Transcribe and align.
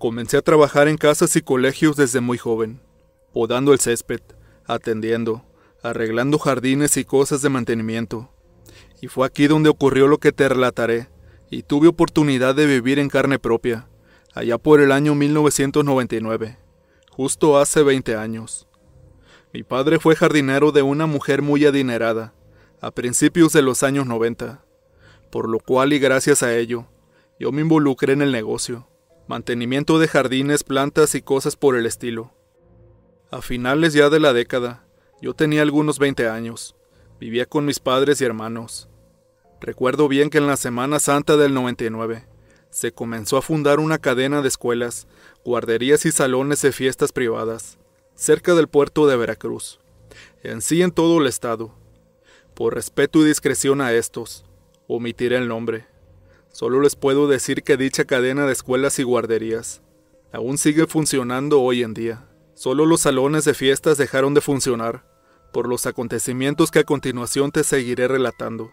Comencé 0.00 0.38
a 0.38 0.40
trabajar 0.40 0.88
en 0.88 0.96
casas 0.96 1.36
y 1.36 1.42
colegios 1.42 1.94
desde 1.94 2.22
muy 2.22 2.38
joven, 2.38 2.80
podando 3.34 3.74
el 3.74 3.80
césped, 3.80 4.22
atendiendo, 4.64 5.44
arreglando 5.82 6.38
jardines 6.38 6.96
y 6.96 7.04
cosas 7.04 7.42
de 7.42 7.50
mantenimiento. 7.50 8.32
Y 9.02 9.08
fue 9.08 9.26
aquí 9.26 9.46
donde 9.46 9.68
ocurrió 9.68 10.08
lo 10.08 10.16
que 10.16 10.32
te 10.32 10.48
relataré, 10.48 11.10
y 11.50 11.64
tuve 11.64 11.88
oportunidad 11.88 12.54
de 12.54 12.64
vivir 12.64 12.98
en 12.98 13.10
carne 13.10 13.38
propia, 13.38 13.90
allá 14.32 14.56
por 14.56 14.80
el 14.80 14.90
año 14.90 15.14
1999, 15.14 16.56
justo 17.10 17.58
hace 17.58 17.82
20 17.82 18.16
años. 18.16 18.66
Mi 19.52 19.64
padre 19.64 19.98
fue 19.98 20.16
jardinero 20.16 20.72
de 20.72 20.80
una 20.80 21.04
mujer 21.04 21.42
muy 21.42 21.66
adinerada, 21.66 22.32
a 22.80 22.90
principios 22.90 23.52
de 23.52 23.60
los 23.60 23.82
años 23.82 24.06
90, 24.06 24.64
por 25.30 25.46
lo 25.46 25.60
cual 25.60 25.92
y 25.92 25.98
gracias 25.98 26.42
a 26.42 26.56
ello, 26.56 26.86
yo 27.38 27.52
me 27.52 27.60
involucré 27.60 28.14
en 28.14 28.22
el 28.22 28.32
negocio, 28.32 28.86
mantenimiento 29.26 29.98
de 29.98 30.08
jardines, 30.08 30.64
plantas 30.64 31.14
y 31.14 31.22
cosas 31.22 31.56
por 31.56 31.76
el 31.76 31.86
estilo. 31.86 32.32
A 33.30 33.42
finales 33.42 33.92
ya 33.92 34.10
de 34.10 34.20
la 34.20 34.32
década, 34.32 34.84
yo 35.22 35.34
tenía 35.34 35.62
algunos 35.62 35.98
20 35.98 36.28
años, 36.28 36.76
vivía 37.20 37.46
con 37.46 37.64
mis 37.64 37.78
padres 37.78 38.20
y 38.20 38.24
hermanos. 38.24 38.88
Recuerdo 39.60 40.08
bien 40.08 40.30
que 40.30 40.38
en 40.38 40.46
la 40.46 40.56
Semana 40.56 40.98
Santa 40.98 41.36
del 41.36 41.52
99 41.54 42.26
se 42.70 42.92
comenzó 42.92 43.36
a 43.36 43.42
fundar 43.42 43.80
una 43.80 43.98
cadena 43.98 44.42
de 44.42 44.48
escuelas, 44.48 45.06
guarderías 45.44 46.06
y 46.06 46.12
salones 46.12 46.62
de 46.62 46.72
fiestas 46.72 47.12
privadas, 47.12 47.78
cerca 48.14 48.54
del 48.54 48.68
puerto 48.68 49.06
de 49.06 49.16
Veracruz, 49.16 49.80
en 50.42 50.62
sí 50.62 50.80
en 50.82 50.92
todo 50.92 51.20
el 51.20 51.26
estado. 51.26 51.74
Por 52.54 52.74
respeto 52.74 53.20
y 53.20 53.24
discreción 53.24 53.80
a 53.80 53.92
estos, 53.92 54.44
omitiré 54.86 55.36
el 55.36 55.48
nombre. 55.48 55.86
Solo 56.52 56.80
les 56.80 56.96
puedo 56.96 57.28
decir 57.28 57.62
que 57.62 57.76
dicha 57.76 58.04
cadena 58.04 58.46
de 58.46 58.52
escuelas 58.52 58.98
y 58.98 59.02
guarderías 59.02 59.82
aún 60.32 60.58
sigue 60.58 60.86
funcionando 60.86 61.60
hoy 61.60 61.82
en 61.82 61.94
día. 61.94 62.26
Solo 62.54 62.86
los 62.86 63.02
salones 63.02 63.44
de 63.44 63.54
fiestas 63.54 63.98
dejaron 63.98 64.34
de 64.34 64.40
funcionar 64.40 65.04
por 65.52 65.68
los 65.68 65.86
acontecimientos 65.86 66.70
que 66.70 66.80
a 66.80 66.84
continuación 66.84 67.50
te 67.50 67.64
seguiré 67.64 68.06
relatando. 68.06 68.70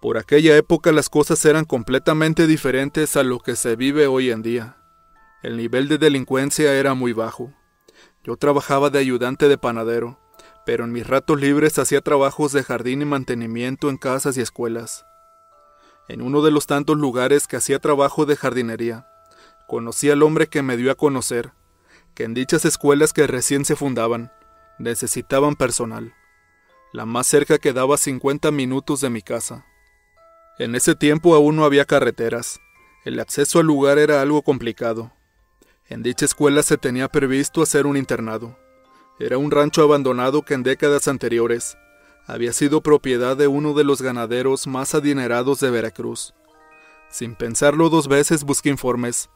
Por 0.00 0.16
aquella 0.16 0.56
época 0.56 0.90
las 0.90 1.08
cosas 1.08 1.44
eran 1.44 1.64
completamente 1.64 2.46
diferentes 2.46 3.16
a 3.16 3.22
lo 3.22 3.38
que 3.40 3.56
se 3.56 3.76
vive 3.76 4.06
hoy 4.06 4.30
en 4.30 4.42
día. 4.42 4.76
El 5.42 5.56
nivel 5.56 5.88
de 5.88 5.98
delincuencia 5.98 6.74
era 6.74 6.94
muy 6.94 7.12
bajo. 7.12 7.52
Yo 8.24 8.36
trabajaba 8.36 8.90
de 8.90 9.00
ayudante 9.00 9.48
de 9.48 9.58
panadero, 9.58 10.18
pero 10.64 10.84
en 10.84 10.92
mis 10.92 11.06
ratos 11.06 11.40
libres 11.40 11.78
hacía 11.78 12.00
trabajos 12.00 12.52
de 12.52 12.62
jardín 12.62 13.02
y 13.02 13.04
mantenimiento 13.04 13.90
en 13.90 13.98
casas 13.98 14.36
y 14.36 14.40
escuelas. 14.40 15.04
En 16.12 16.20
uno 16.20 16.42
de 16.42 16.50
los 16.50 16.66
tantos 16.66 16.98
lugares 16.98 17.46
que 17.46 17.56
hacía 17.56 17.78
trabajo 17.78 18.26
de 18.26 18.36
jardinería, 18.36 19.06
conocí 19.66 20.10
al 20.10 20.22
hombre 20.22 20.46
que 20.46 20.60
me 20.60 20.76
dio 20.76 20.92
a 20.92 20.94
conocer 20.94 21.52
que 22.14 22.24
en 22.24 22.34
dichas 22.34 22.66
escuelas 22.66 23.14
que 23.14 23.26
recién 23.26 23.64
se 23.64 23.76
fundaban, 23.76 24.30
necesitaban 24.78 25.56
personal. 25.56 26.12
La 26.92 27.06
más 27.06 27.26
cerca 27.26 27.56
quedaba 27.56 27.96
50 27.96 28.50
minutos 28.50 29.00
de 29.00 29.08
mi 29.08 29.22
casa. 29.22 29.64
En 30.58 30.74
ese 30.74 30.94
tiempo 30.94 31.34
aún 31.34 31.56
no 31.56 31.64
había 31.64 31.86
carreteras. 31.86 32.60
El 33.06 33.18
acceso 33.18 33.60
al 33.60 33.66
lugar 33.66 33.96
era 33.96 34.20
algo 34.20 34.42
complicado. 34.42 35.12
En 35.88 36.02
dicha 36.02 36.26
escuela 36.26 36.62
se 36.62 36.76
tenía 36.76 37.08
previsto 37.08 37.62
hacer 37.62 37.86
un 37.86 37.96
internado. 37.96 38.58
Era 39.18 39.38
un 39.38 39.50
rancho 39.50 39.82
abandonado 39.82 40.42
que 40.42 40.52
en 40.52 40.62
décadas 40.62 41.08
anteriores 41.08 41.78
había 42.26 42.52
sido 42.52 42.82
propiedad 42.82 43.36
de 43.36 43.48
uno 43.48 43.74
de 43.74 43.84
los 43.84 44.02
ganaderos 44.02 44.66
más 44.66 44.94
adinerados 44.94 45.60
de 45.60 45.70
Veracruz. 45.70 46.34
Sin 47.10 47.34
pensarlo 47.34 47.90
dos 47.90 48.08
veces 48.08 48.44
busqué 48.44 48.70
informes 48.70 49.28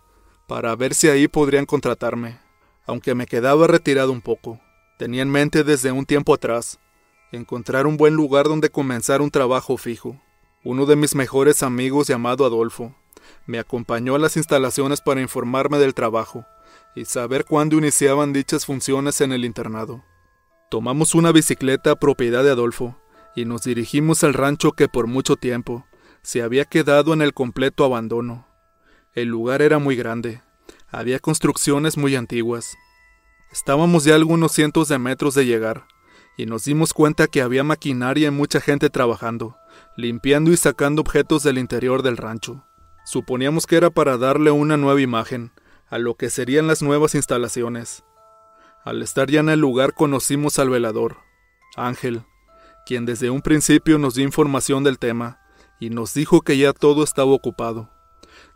para 0.47 0.75
ver 0.77 0.95
si 0.95 1.09
ahí 1.09 1.29
podrían 1.29 1.67
contratarme, 1.67 2.39
aunque 2.87 3.15
me 3.15 3.27
quedaba 3.27 3.67
retirado 3.67 4.13
un 4.13 4.23
poco. 4.23 4.61
Tenía 4.99 5.23
en 5.23 5.31
mente 5.31 5.65
desde 5.65 5.93
un 5.93 6.07
tiempo 6.07 6.33
atrás 6.33 6.79
encontrar 7.33 7.87
un 7.87 7.97
buen 7.97 8.15
lugar 8.15 8.47
donde 8.47 8.71
comenzar 8.71 9.21
un 9.21 9.31
trabajo 9.31 9.77
fijo. 9.77 10.21
Uno 10.65 10.87
de 10.87 10.97
mis 10.97 11.15
mejores 11.15 11.63
amigos 11.63 12.07
llamado 12.07 12.47
Adolfo 12.47 12.95
me 13.47 13.59
acompañó 13.59 14.15
a 14.15 14.19
las 14.19 14.37
instalaciones 14.37 15.01
para 15.01 15.21
informarme 15.21 15.79
del 15.79 15.95
trabajo 15.95 16.45
y 16.95 17.05
saber 17.05 17.45
cuándo 17.45 17.77
iniciaban 17.77 18.33
dichas 18.33 18.65
funciones 18.65 19.21
en 19.21 19.33
el 19.33 19.45
internado. 19.45 20.03
Tomamos 20.69 21.15
una 21.15 21.31
bicicleta 21.31 21.95
propiedad 21.95 22.43
de 22.43 22.51
Adolfo 22.51 22.99
y 23.37 23.45
nos 23.45 23.63
dirigimos 23.63 24.25
al 24.25 24.35
rancho 24.35 24.73
que 24.73 24.89
por 24.89 25.07
mucho 25.07 25.37
tiempo 25.37 25.87
se 26.23 26.43
había 26.43 26.65
quedado 26.65 27.13
en 27.13 27.23
el 27.23 27.33
completo 27.35 27.85
abandono. 27.85 28.49
El 29.13 29.29
lugar 29.29 29.63
era 29.63 29.79
muy 29.79 29.95
grande, 29.95 30.43
había 30.89 31.21
construcciones 31.21 31.97
muy 31.97 32.17
antiguas. 32.17 32.75
Estábamos 33.53 34.03
ya 34.03 34.17
algunos 34.17 34.51
cientos 34.51 34.89
de 34.89 34.99
metros 34.99 35.35
de 35.35 35.47
llegar, 35.47 35.87
y 36.37 36.47
nos 36.47 36.65
dimos 36.65 36.93
cuenta 36.93 37.29
que 37.29 37.43
había 37.43 37.63
maquinaria 37.63 38.27
y 38.27 38.33
mucha 38.33 38.61
gente 38.61 38.91
trabajando, 38.91 39.57
limpiando 39.97 40.51
y 40.51 40.57
sacando 40.57 41.01
objetos 41.01 41.45
del 41.45 41.59
interior 41.59 42.03
del 42.03 42.17
rancho. 42.17 42.65
Suponíamos 43.05 43.67
que 43.67 43.77
era 43.77 43.91
para 43.91 44.19
darle 44.19 44.51
una 44.51 44.77
nueva 44.77 45.01
imagen 45.01 45.53
a 45.89 45.99
lo 45.99 46.17
que 46.17 46.29
serían 46.29 46.67
las 46.67 46.83
nuevas 46.83 47.15
instalaciones. 47.15 48.03
Al 48.87 49.03
estar 49.03 49.29
ya 49.29 49.41
en 49.41 49.49
el 49.49 49.59
lugar 49.59 49.95
conocimos 49.95 50.61
al 50.61 50.71
velador, 50.71 51.17
Ángel, 51.75 52.23
quien 52.87 53.05
desde 53.05 53.31
un 53.31 53.43
principio 53.43 53.99
nos 53.99 54.15
dio 54.15 54.23
información 54.23 54.85
del 54.85 55.01
tema 55.01 55.41
y 55.81 55.91
nos 55.91 56.15
dijo 56.15 56.43
que 56.43 56.57
ya 56.57 56.73
todo 56.73 57.03
estaba 57.03 57.33
ocupado, 57.33 57.91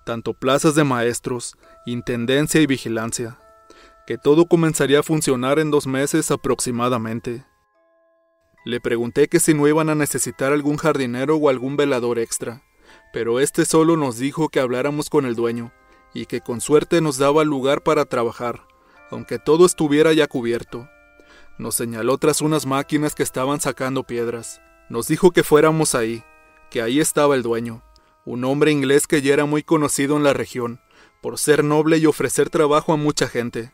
tanto 0.06 0.32
plazas 0.34 0.76
de 0.76 0.84
maestros, 0.84 1.56
intendencia 1.84 2.60
y 2.60 2.68
vigilancia, 2.68 3.40
que 4.06 4.18
todo 4.18 4.46
comenzaría 4.46 5.00
a 5.00 5.02
funcionar 5.02 5.58
en 5.58 5.72
dos 5.72 5.88
meses 5.88 6.30
aproximadamente. 6.30 7.44
Le 8.64 8.80
pregunté 8.80 9.26
que 9.26 9.40
si 9.40 9.52
no 9.52 9.66
iban 9.66 9.88
a 9.88 9.96
necesitar 9.96 10.52
algún 10.52 10.76
jardinero 10.76 11.38
o 11.38 11.48
algún 11.48 11.76
velador 11.76 12.20
extra, 12.20 12.62
pero 13.12 13.40
este 13.40 13.64
solo 13.64 13.96
nos 13.96 14.16
dijo 14.16 14.48
que 14.48 14.60
habláramos 14.60 15.10
con 15.10 15.26
el 15.26 15.34
dueño, 15.34 15.72
y 16.14 16.26
que 16.26 16.40
con 16.40 16.60
suerte 16.60 17.00
nos 17.00 17.18
daba 17.18 17.42
lugar 17.42 17.82
para 17.82 18.04
trabajar, 18.04 18.69
aunque 19.10 19.38
todo 19.38 19.66
estuviera 19.66 20.12
ya 20.12 20.26
cubierto. 20.26 20.88
Nos 21.58 21.74
señaló 21.74 22.16
tras 22.18 22.40
unas 22.40 22.64
máquinas 22.64 23.14
que 23.14 23.22
estaban 23.22 23.60
sacando 23.60 24.04
piedras. 24.04 24.60
Nos 24.88 25.06
dijo 25.06 25.30
que 25.30 25.42
fuéramos 25.42 25.94
ahí, 25.94 26.24
que 26.70 26.82
ahí 26.82 27.00
estaba 27.00 27.34
el 27.34 27.42
dueño, 27.42 27.82
un 28.24 28.44
hombre 28.44 28.70
inglés 28.70 29.06
que 29.06 29.22
ya 29.22 29.34
era 29.34 29.44
muy 29.44 29.62
conocido 29.62 30.16
en 30.16 30.22
la 30.22 30.32
región, 30.32 30.80
por 31.20 31.38
ser 31.38 31.64
noble 31.64 31.98
y 31.98 32.06
ofrecer 32.06 32.48
trabajo 32.48 32.92
a 32.92 32.96
mucha 32.96 33.28
gente, 33.28 33.72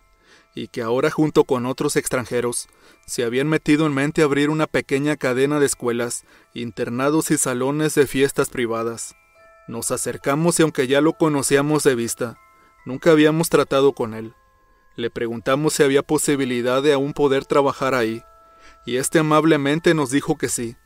y 0.55 0.69
que 0.69 0.83
ahora 0.83 1.11
junto 1.11 1.45
con 1.45 1.67
otros 1.67 1.97
extranjeros 1.97 2.69
se 3.07 3.23
habían 3.23 3.49
metido 3.49 3.87
en 3.87 3.95
mente 3.95 4.23
abrir 4.23 4.51
una 4.51 4.67
pequeña 4.67 5.17
cadena 5.17 5.61
de 5.61 5.67
escuelas, 5.67 6.25
internados 6.55 7.31
y 7.31 7.39
salones 7.39 7.95
de 7.95 8.07
fiestas 8.07 8.49
privadas. 8.49 9.15
Nos 9.69 9.91
acercamos 9.91 10.59
y 10.59 10.63
aunque 10.63 10.87
ya 10.87 11.01
lo 11.01 11.13
conocíamos 11.13 11.83
de 11.85 11.95
vista, 11.95 12.39
nunca 12.85 13.11
habíamos 13.11 13.49
tratado 13.49 13.93
con 13.93 14.15
él. 14.15 14.35
Le 14.97 15.11
preguntamos 15.11 15.75
si 15.75 15.83
había 15.83 16.03
posibilidad 16.03 16.83
de 16.83 16.95
aún 16.95 17.13
poder 17.13 17.45
trabajar 17.45 17.95
ahí, 17.95 18.23
y 18.87 18.97
éste 18.97 19.19
amablemente 19.19 19.95
nos 19.95 20.11
dijo 20.11 20.37
que 20.37 20.49
sí, 20.49 20.77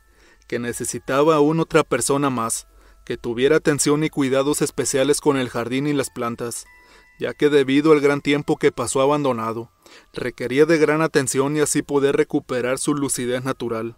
que 0.47 0.59
necesitaba 0.59 1.35
aún 1.35 1.61
otra 1.61 1.83
persona 1.83 2.29
más, 2.29 2.67
que 3.05 3.17
tuviera 3.17 3.55
atención 3.55 4.03
y 4.03 4.09
cuidados 4.09 4.61
especiales 4.61 5.21
con 5.21 5.37
el 5.37 5.49
jardín 5.49 5.87
y 5.87 5.93
las 5.93 6.09
plantas, 6.09 6.65
ya 7.19 7.33
que 7.33 7.49
debido 7.49 7.93
al 7.93 8.01
gran 8.01 8.19
tiempo 8.19 8.57
que 8.57 8.71
pasó 8.71 9.01
abandonado, 9.01 9.71
requería 10.13 10.65
de 10.65 10.77
gran 10.77 11.01
atención 11.01 11.55
y 11.55 11.61
así 11.61 11.81
poder 11.81 12.17
recuperar 12.17 12.79
su 12.79 12.93
lucidez 12.93 13.43
natural. 13.43 13.97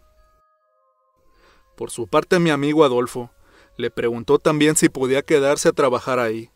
Por 1.76 1.90
su 1.90 2.08
parte 2.08 2.38
mi 2.38 2.52
amigo 2.52 2.84
Adolfo, 2.86 3.32
le 3.78 3.90
preguntó 3.90 4.38
también 4.38 4.76
si 4.76 4.90
podía 4.90 5.24
quedarse 5.24 5.70
a 5.70 5.74
trabajar 5.74 6.20
ahí. 6.20 6.52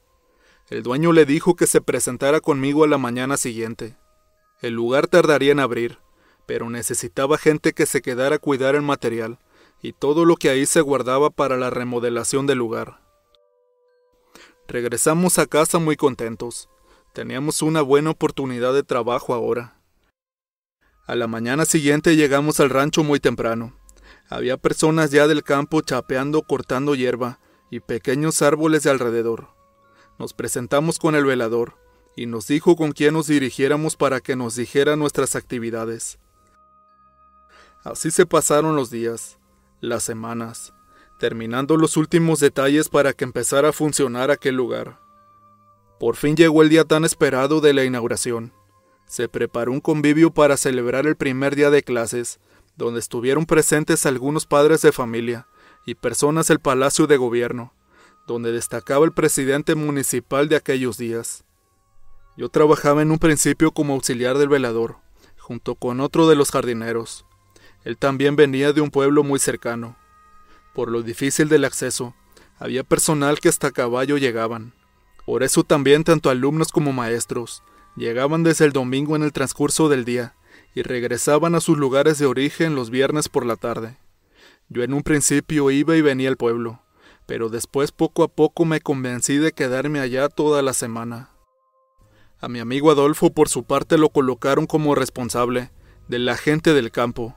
El 0.70 0.84
dueño 0.84 1.14
le 1.14 1.26
dijo 1.26 1.56
que 1.56 1.66
se 1.66 1.80
presentara 1.80 2.42
conmigo 2.42 2.84
a 2.84 2.88
la 2.88 2.98
mañana 2.98 3.38
siguiente. 3.38 3.96
El 4.62 4.74
lugar 4.74 5.08
tardaría 5.08 5.54
en 5.54 5.62
abrir, 5.62 6.00
pero 6.46 6.70
necesitaba 6.70 7.38
gente 7.38 7.72
que 7.72 7.86
se 7.86 8.02
quedara 8.02 8.36
a 8.36 8.40
cuidar 8.40 8.76
el 8.76 8.82
material 8.82 9.40
y 9.82 9.94
todo 9.94 10.26
lo 10.26 10.36
que 10.36 10.50
ahí 10.50 10.66
se 10.66 10.82
guardaba 10.82 11.30
para 11.30 11.56
la 11.56 11.70
remodelación 11.70 12.48
del 12.48 12.58
lugar. 12.58 13.00
Regresamos 14.68 15.40
a 15.40 15.46
casa 15.46 15.80
muy 15.80 15.96
contentos. 15.96 16.68
Teníamos 17.14 17.62
una 17.62 17.82
buena 17.82 18.10
oportunidad 18.10 18.74
de 18.74 18.84
trabajo 18.84 19.34
ahora. 19.34 19.80
A 21.06 21.16
la 21.16 21.28
mañana 21.28 21.64
siguiente 21.64 22.18
llegamos 22.18 22.60
al 22.60 22.70
rancho 22.70 23.06
muy 23.06 23.22
temprano. 23.22 23.74
Había 24.30 24.58
personas 24.58 25.12
ya 25.12 25.28
del 25.28 25.44
campo 25.44 25.80
chapeando, 25.80 26.42
cortando 26.42 26.94
hierba 26.96 27.40
y 27.72 27.80
pequeños 27.80 28.42
árboles 28.42 28.84
de 28.84 28.90
alrededor. 28.90 29.57
Nos 30.20 30.34
presentamos 30.34 31.00
con 31.00 31.16
el 31.16 31.26
velador 31.26 31.76
y 32.16 32.26
nos 32.26 32.48
dijo 32.48 32.76
con 32.76 32.92
quién 32.92 33.14
nos 33.14 33.28
dirigiéramos 33.28 33.96
para 33.96 34.20
que 34.20 34.36
nos 34.36 34.56
dijera 34.56 34.96
nuestras 34.96 35.36
actividades. 35.36 36.18
Así 37.84 38.10
se 38.12 38.26
pasaron 38.26 38.76
los 38.76 38.90
días, 38.90 39.38
las 39.80 40.04
semanas, 40.04 40.74
terminando 41.20 41.78
los 41.78 41.96
últimos 41.96 42.40
detalles 42.40 42.90
para 42.90 43.14
que 43.14 43.24
empezara 43.24 43.70
a 43.70 43.74
funcionar 43.74 44.32
aquel 44.32 44.56
lugar. 44.56 45.00
Por 46.00 46.16
fin 46.16 46.36
llegó 46.36 46.64
el 46.64 46.70
día 46.70 46.84
tan 46.84 47.06
esperado 47.06 47.62
de 47.62 47.74
la 47.74 47.84
inauguración. 47.84 48.54
Se 49.06 49.30
preparó 49.30 49.72
un 49.72 49.80
convivio 49.80 50.34
para 50.34 50.58
celebrar 50.58 51.06
el 51.06 51.16
primer 51.16 51.56
día 51.56 51.70
de 51.70 51.84
clases, 51.84 52.40
donde 52.76 53.00
estuvieron 53.00 53.46
presentes 53.46 54.06
algunos 54.06 54.46
padres 54.46 54.82
de 54.82 54.92
familia 54.92 55.48
y 55.86 55.96
personas 55.96 56.48
del 56.48 56.60
Palacio 56.60 57.08
de 57.08 57.18
Gobierno, 57.18 57.74
donde 58.28 58.52
destacaba 58.52 59.06
el 59.06 59.14
presidente 59.14 59.74
municipal 59.74 60.50
de 60.50 60.58
aquellos 60.58 60.98
días. 60.98 61.46
Yo 62.36 62.50
trabajaba 62.50 63.02
en 63.02 63.10
un 63.10 63.18
principio 63.18 63.72
como 63.72 63.94
auxiliar 63.94 64.38
del 64.38 64.50
velador, 64.50 64.98
junto 65.40 65.76
con 65.76 66.02
otro 66.02 66.28
de 66.28 66.36
los 66.36 66.52
jardineros. 66.52 67.26
Él 67.84 67.98
también 67.98 68.36
venía 68.36 68.74
de 68.74 68.82
un 68.82 68.92
pueblo 68.92 69.24
muy 69.24 69.40
cercano. 69.40 69.98
Por 70.76 70.92
lo 70.92 71.02
difícil 71.02 71.48
del 71.48 71.66
acceso, 71.66 72.14
había 72.60 72.84
personal 72.84 73.40
que 73.40 73.50
hasta 73.50 73.72
caballo 73.72 74.18
llegaban. 74.18 74.74
Por 75.26 75.42
eso 75.42 75.64
también 75.64 76.04
tanto 76.04 76.30
alumnos 76.30 76.72
como 76.72 76.94
maestros 76.94 77.64
llegaban 77.96 78.44
desde 78.44 78.66
el 78.66 78.74
domingo 78.74 79.16
en 79.16 79.24
el 79.24 79.34
transcurso 79.34 79.90
del 79.90 80.06
día 80.06 80.36
y 80.76 80.84
regresaban 80.84 81.56
a 81.56 81.62
sus 81.62 81.78
lugares 81.78 82.20
de 82.20 82.28
origen 82.28 82.76
los 82.76 82.92
viernes 82.92 83.30
por 83.30 83.46
la 83.46 83.56
tarde. 83.56 83.98
Yo 84.70 84.84
en 84.84 84.94
un 84.94 85.02
principio 85.02 85.72
iba 85.72 85.96
y 85.96 86.02
venía 86.02 86.30
al 86.30 86.38
pueblo, 86.38 86.82
pero 87.28 87.50
después 87.50 87.92
poco 87.92 88.24
a 88.24 88.30
poco 88.30 88.66
me 88.66 88.82
convencí 88.82 89.38
de 89.38 89.52
quedarme 89.52 90.00
allá 90.00 90.30
toda 90.30 90.64
la 90.64 90.74
semana. 90.74 91.30
A 92.40 92.48
mi 92.48 92.60
amigo 92.60 92.90
Adolfo 92.90 93.32
por 93.32 93.50
su 93.50 93.64
parte 93.64 93.98
lo 93.98 94.10
colocaron 94.10 94.66
como 94.66 94.96
responsable 94.96 95.72
de 96.08 96.20
la 96.20 96.38
gente 96.38 96.74
del 96.74 96.90
campo, 96.90 97.36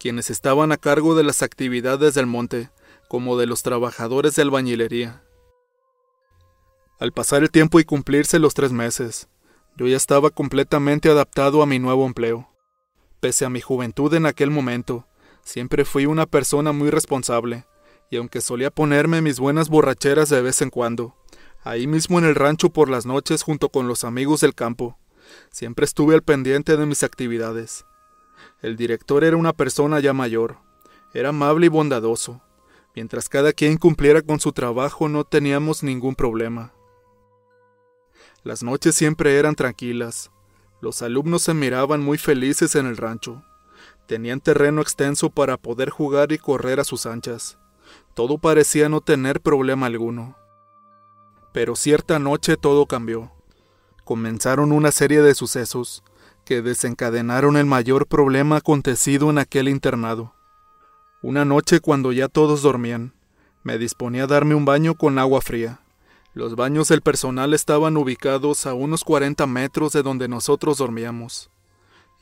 quienes 0.00 0.30
estaban 0.30 0.72
a 0.72 0.78
cargo 0.78 1.14
de 1.14 1.22
las 1.22 1.42
actividades 1.42 2.14
del 2.14 2.26
monte, 2.26 2.70
como 3.08 3.36
de 3.36 3.46
los 3.46 3.62
trabajadores 3.62 4.34
de 4.34 4.42
albañilería. 4.42 5.22
Al 6.98 7.12
pasar 7.12 7.42
el 7.42 7.50
tiempo 7.50 7.78
y 7.78 7.84
cumplirse 7.84 8.38
los 8.38 8.54
tres 8.54 8.72
meses, 8.72 9.28
yo 9.76 9.86
ya 9.86 9.98
estaba 9.98 10.30
completamente 10.30 11.10
adaptado 11.10 11.62
a 11.62 11.66
mi 11.66 11.78
nuevo 11.78 12.06
empleo. 12.06 12.48
Pese 13.20 13.44
a 13.44 13.50
mi 13.50 13.60
juventud 13.60 14.14
en 14.14 14.24
aquel 14.24 14.50
momento, 14.50 15.06
siempre 15.42 15.84
fui 15.84 16.06
una 16.06 16.24
persona 16.24 16.72
muy 16.72 16.88
responsable, 16.88 17.66
y 18.10 18.16
aunque 18.16 18.40
solía 18.40 18.70
ponerme 18.70 19.22
mis 19.22 19.38
buenas 19.38 19.68
borracheras 19.68 20.28
de 20.28 20.42
vez 20.42 20.62
en 20.62 20.70
cuando, 20.70 21.16
ahí 21.64 21.86
mismo 21.86 22.18
en 22.18 22.24
el 22.24 22.34
rancho 22.34 22.70
por 22.70 22.88
las 22.88 23.06
noches 23.06 23.42
junto 23.42 23.68
con 23.68 23.88
los 23.88 24.04
amigos 24.04 24.40
del 24.40 24.54
campo, 24.54 24.98
siempre 25.50 25.84
estuve 25.84 26.14
al 26.14 26.22
pendiente 26.22 26.76
de 26.76 26.86
mis 26.86 27.02
actividades. 27.02 27.84
El 28.62 28.76
director 28.76 29.24
era 29.24 29.36
una 29.36 29.52
persona 29.52 30.00
ya 30.00 30.12
mayor, 30.12 30.58
era 31.12 31.30
amable 31.30 31.66
y 31.66 31.68
bondadoso, 31.68 32.42
mientras 32.94 33.28
cada 33.28 33.52
quien 33.52 33.76
cumpliera 33.76 34.22
con 34.22 34.40
su 34.40 34.52
trabajo 34.52 35.08
no 35.08 35.24
teníamos 35.24 35.82
ningún 35.82 36.14
problema. 36.14 36.72
Las 38.42 38.62
noches 38.62 38.94
siempre 38.94 39.38
eran 39.38 39.56
tranquilas. 39.56 40.30
Los 40.80 41.02
alumnos 41.02 41.42
se 41.42 41.52
miraban 41.52 42.00
muy 42.00 42.16
felices 42.16 42.76
en 42.76 42.86
el 42.86 42.96
rancho. 42.96 43.42
Tenían 44.06 44.40
terreno 44.40 44.82
extenso 44.82 45.30
para 45.30 45.56
poder 45.56 45.90
jugar 45.90 46.30
y 46.30 46.38
correr 46.38 46.78
a 46.78 46.84
sus 46.84 47.06
anchas. 47.06 47.58
Todo 48.16 48.38
parecía 48.38 48.88
no 48.88 49.02
tener 49.02 49.42
problema 49.42 49.84
alguno. 49.84 50.38
Pero 51.52 51.76
cierta 51.76 52.18
noche 52.18 52.56
todo 52.56 52.86
cambió. 52.86 53.30
Comenzaron 54.04 54.72
una 54.72 54.90
serie 54.90 55.20
de 55.20 55.34
sucesos 55.34 56.02
que 56.46 56.62
desencadenaron 56.62 57.58
el 57.58 57.66
mayor 57.66 58.06
problema 58.06 58.56
acontecido 58.56 59.28
en 59.28 59.36
aquel 59.36 59.68
internado. 59.68 60.32
Una 61.20 61.44
noche 61.44 61.80
cuando 61.80 62.10
ya 62.10 62.28
todos 62.28 62.62
dormían, 62.62 63.12
me 63.62 63.76
disponía 63.76 64.24
a 64.24 64.28
darme 64.28 64.54
un 64.54 64.64
baño 64.64 64.94
con 64.94 65.18
agua 65.18 65.42
fría. 65.42 65.80
Los 66.32 66.56
baños 66.56 66.88
del 66.88 67.02
personal 67.02 67.52
estaban 67.52 67.98
ubicados 67.98 68.64
a 68.64 68.72
unos 68.72 69.04
40 69.04 69.46
metros 69.46 69.92
de 69.92 70.02
donde 70.02 70.26
nosotros 70.26 70.78
dormíamos. 70.78 71.50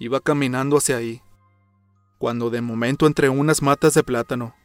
Iba 0.01 0.19
caminando 0.19 0.79
hacia 0.79 0.97
ahí, 0.97 1.23
cuando 2.19 2.51
de 2.51 2.63
momento 2.63 3.07
entre 3.07 3.29
unas 3.29 3.63
matas 3.63 3.95
de 3.95 4.03
plátano 4.03 4.57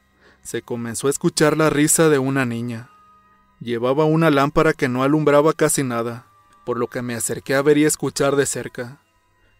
se 0.43 0.61
comenzó 0.61 1.07
a 1.07 1.09
escuchar 1.09 1.57
la 1.57 1.69
risa 1.69 2.09
de 2.09 2.19
una 2.19 2.45
niña. 2.45 2.89
Llevaba 3.59 4.05
una 4.05 4.31
lámpara 4.31 4.73
que 4.73 4.87
no 4.87 5.03
alumbraba 5.03 5.53
casi 5.53 5.83
nada, 5.83 6.27
por 6.65 6.77
lo 6.77 6.87
que 6.87 7.01
me 7.01 7.15
acerqué 7.15 7.55
a 7.55 7.61
ver 7.61 7.77
y 7.77 7.85
escuchar 7.85 8.35
de 8.35 8.45
cerca. 8.45 9.01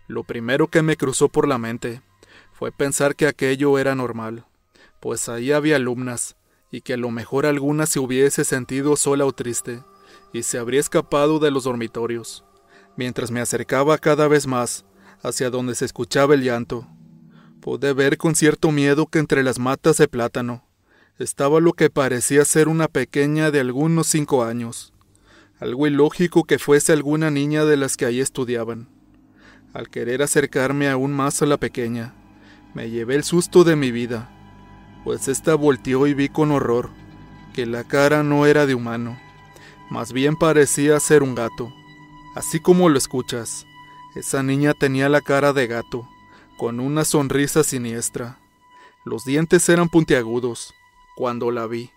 Lo 0.08 0.24
primero 0.24 0.68
que 0.68 0.82
me 0.82 0.96
cruzó 0.96 1.30
por 1.30 1.48
la 1.48 1.58
mente 1.58 2.02
fue 2.54 2.72
pensar 2.72 3.16
que 3.16 3.28
aquello 3.28 3.78
era 3.78 3.96
normal, 3.96 4.46
pues 5.00 5.30
ahí 5.30 5.52
había 5.52 5.76
alumnas, 5.76 6.36
y 6.72 6.82
que 6.82 6.94
a 6.94 6.98
lo 6.98 7.12
mejor 7.12 7.46
alguna 7.46 7.86
se 7.86 8.00
hubiese 8.00 8.44
sentido 8.44 8.96
sola 8.96 9.26
o 9.26 9.34
triste, 9.34 9.84
y 10.34 10.44
se 10.44 10.58
habría 10.58 10.80
escapado 10.80 11.40
de 11.40 11.52
los 11.52 11.66
dormitorios. 11.66 12.46
Mientras 12.96 13.32
me 13.32 13.42
acercaba 13.42 13.98
cada 13.98 14.28
vez 14.28 14.48
más 14.48 14.86
hacia 15.22 15.50
donde 15.50 15.76
se 15.76 15.86
escuchaba 15.86 16.36
el 16.36 16.44
llanto, 16.44 16.88
pude 17.60 17.94
ver 17.94 18.18
con 18.18 18.36
cierto 18.36 18.72
miedo 18.72 19.08
que 19.08 19.20
entre 19.20 19.44
las 19.44 19.60
matas 19.60 19.98
de 19.98 20.08
plátano 20.08 20.69
estaba 21.20 21.60
lo 21.60 21.74
que 21.74 21.92
parecía 21.92 22.44
ser 22.46 22.68
una 22.68 22.88
pequeña 22.88 23.52
de 23.52 23.60
algunos 23.60 24.08
cinco 24.08 24.44
años, 24.44 24.94
algo 25.60 25.86
ilógico 25.86 26.46
que 26.46 26.58
fuese 26.58 26.94
alguna 26.94 27.30
niña 27.30 27.66
de 27.66 27.78
las 27.78 27.98
que 27.98 28.06
allí 28.06 28.22
estudiaban. 28.22 28.90
Al 29.74 29.90
querer 29.90 30.24
acercarme 30.24 30.90
aún 30.90 31.12
más 31.14 31.42
a 31.44 31.46
la 31.46 31.58
pequeña, 31.58 32.16
me 32.74 32.90
llevé 32.90 33.16
el 33.16 33.24
susto 33.24 33.64
de 33.64 33.76
mi 33.76 33.92
vida 33.92 34.32
pues 35.04 35.28
ésta 35.28 35.56
volteó 35.56 36.08
y 36.08 36.14
vi 36.14 36.30
con 36.30 36.52
horror 36.52 36.90
que 37.54 37.66
la 37.66 37.84
cara 37.84 38.24
no 38.24 38.46
era 38.46 38.66
de 38.66 38.76
humano, 38.76 39.20
más 39.90 40.14
bien 40.14 40.36
parecía 40.36 41.00
ser 41.00 41.24
un 41.24 41.36
gato. 41.36 41.74
Así 42.36 42.60
como 42.60 42.90
lo 42.90 42.98
escuchas, 42.98 43.66
esa 44.16 44.44
niña 44.44 44.74
tenía 44.74 45.10
la 45.10 45.22
cara 45.22 45.52
de 45.52 45.68
gato, 45.68 46.08
con 46.58 46.80
una 46.80 47.06
sonrisa 47.06 47.64
siniestra. 47.64 48.38
Los 49.04 49.26
dientes 49.26 49.68
eran 49.68 49.90
puntiagudos. 49.90 50.74
Cuando 51.20 51.52
la 51.52 51.68
vi, 51.68 51.92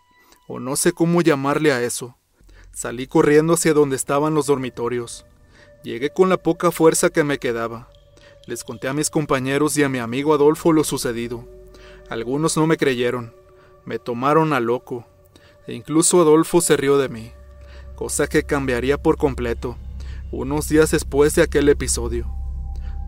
o 0.49 0.59
no 0.59 0.75
sé 0.75 0.91
cómo 0.91 1.23
llamarle 1.23 1.71
a 1.71 1.81
eso, 1.81 2.17
salí 2.73 3.07
corriendo 3.07 3.53
hacia 3.53 3.73
donde 3.73 3.95
estaban 3.95 4.35
los 4.35 4.47
dormitorios. 4.47 5.25
Llegué 5.85 6.11
con 6.11 6.29
la 6.29 6.39
poca 6.39 6.73
fuerza 6.73 7.09
que 7.09 7.23
me 7.23 7.39
quedaba. 7.39 7.89
Les 8.49 8.65
conté 8.65 8.89
a 8.89 8.93
mis 8.93 9.11
compañeros 9.11 9.77
y 9.77 9.85
a 9.85 9.89
mi 9.89 10.01
amigo 10.01 10.35
Adolfo 10.35 10.73
lo 10.73 10.83
sucedido. 10.83 11.49
Algunos 12.11 12.57
no 12.57 12.67
me 12.67 12.77
creyeron, 12.77 13.33
me 13.85 14.01
tomaron 14.01 14.53
a 14.53 14.59
loco, 14.59 15.07
e 15.69 15.75
incluso 15.75 16.21
Adolfo 16.21 16.61
se 16.61 16.77
rió 16.77 16.99
de 16.99 17.09
mí, 17.09 17.31
cosa 17.95 18.27
que 18.27 18.43
cambiaría 18.43 18.99
por 18.99 19.19
completo 19.19 19.79
unos 20.33 20.69
días 20.69 20.91
después 20.91 21.37
de 21.37 21.43
aquel 21.43 21.69
episodio. 21.69 22.27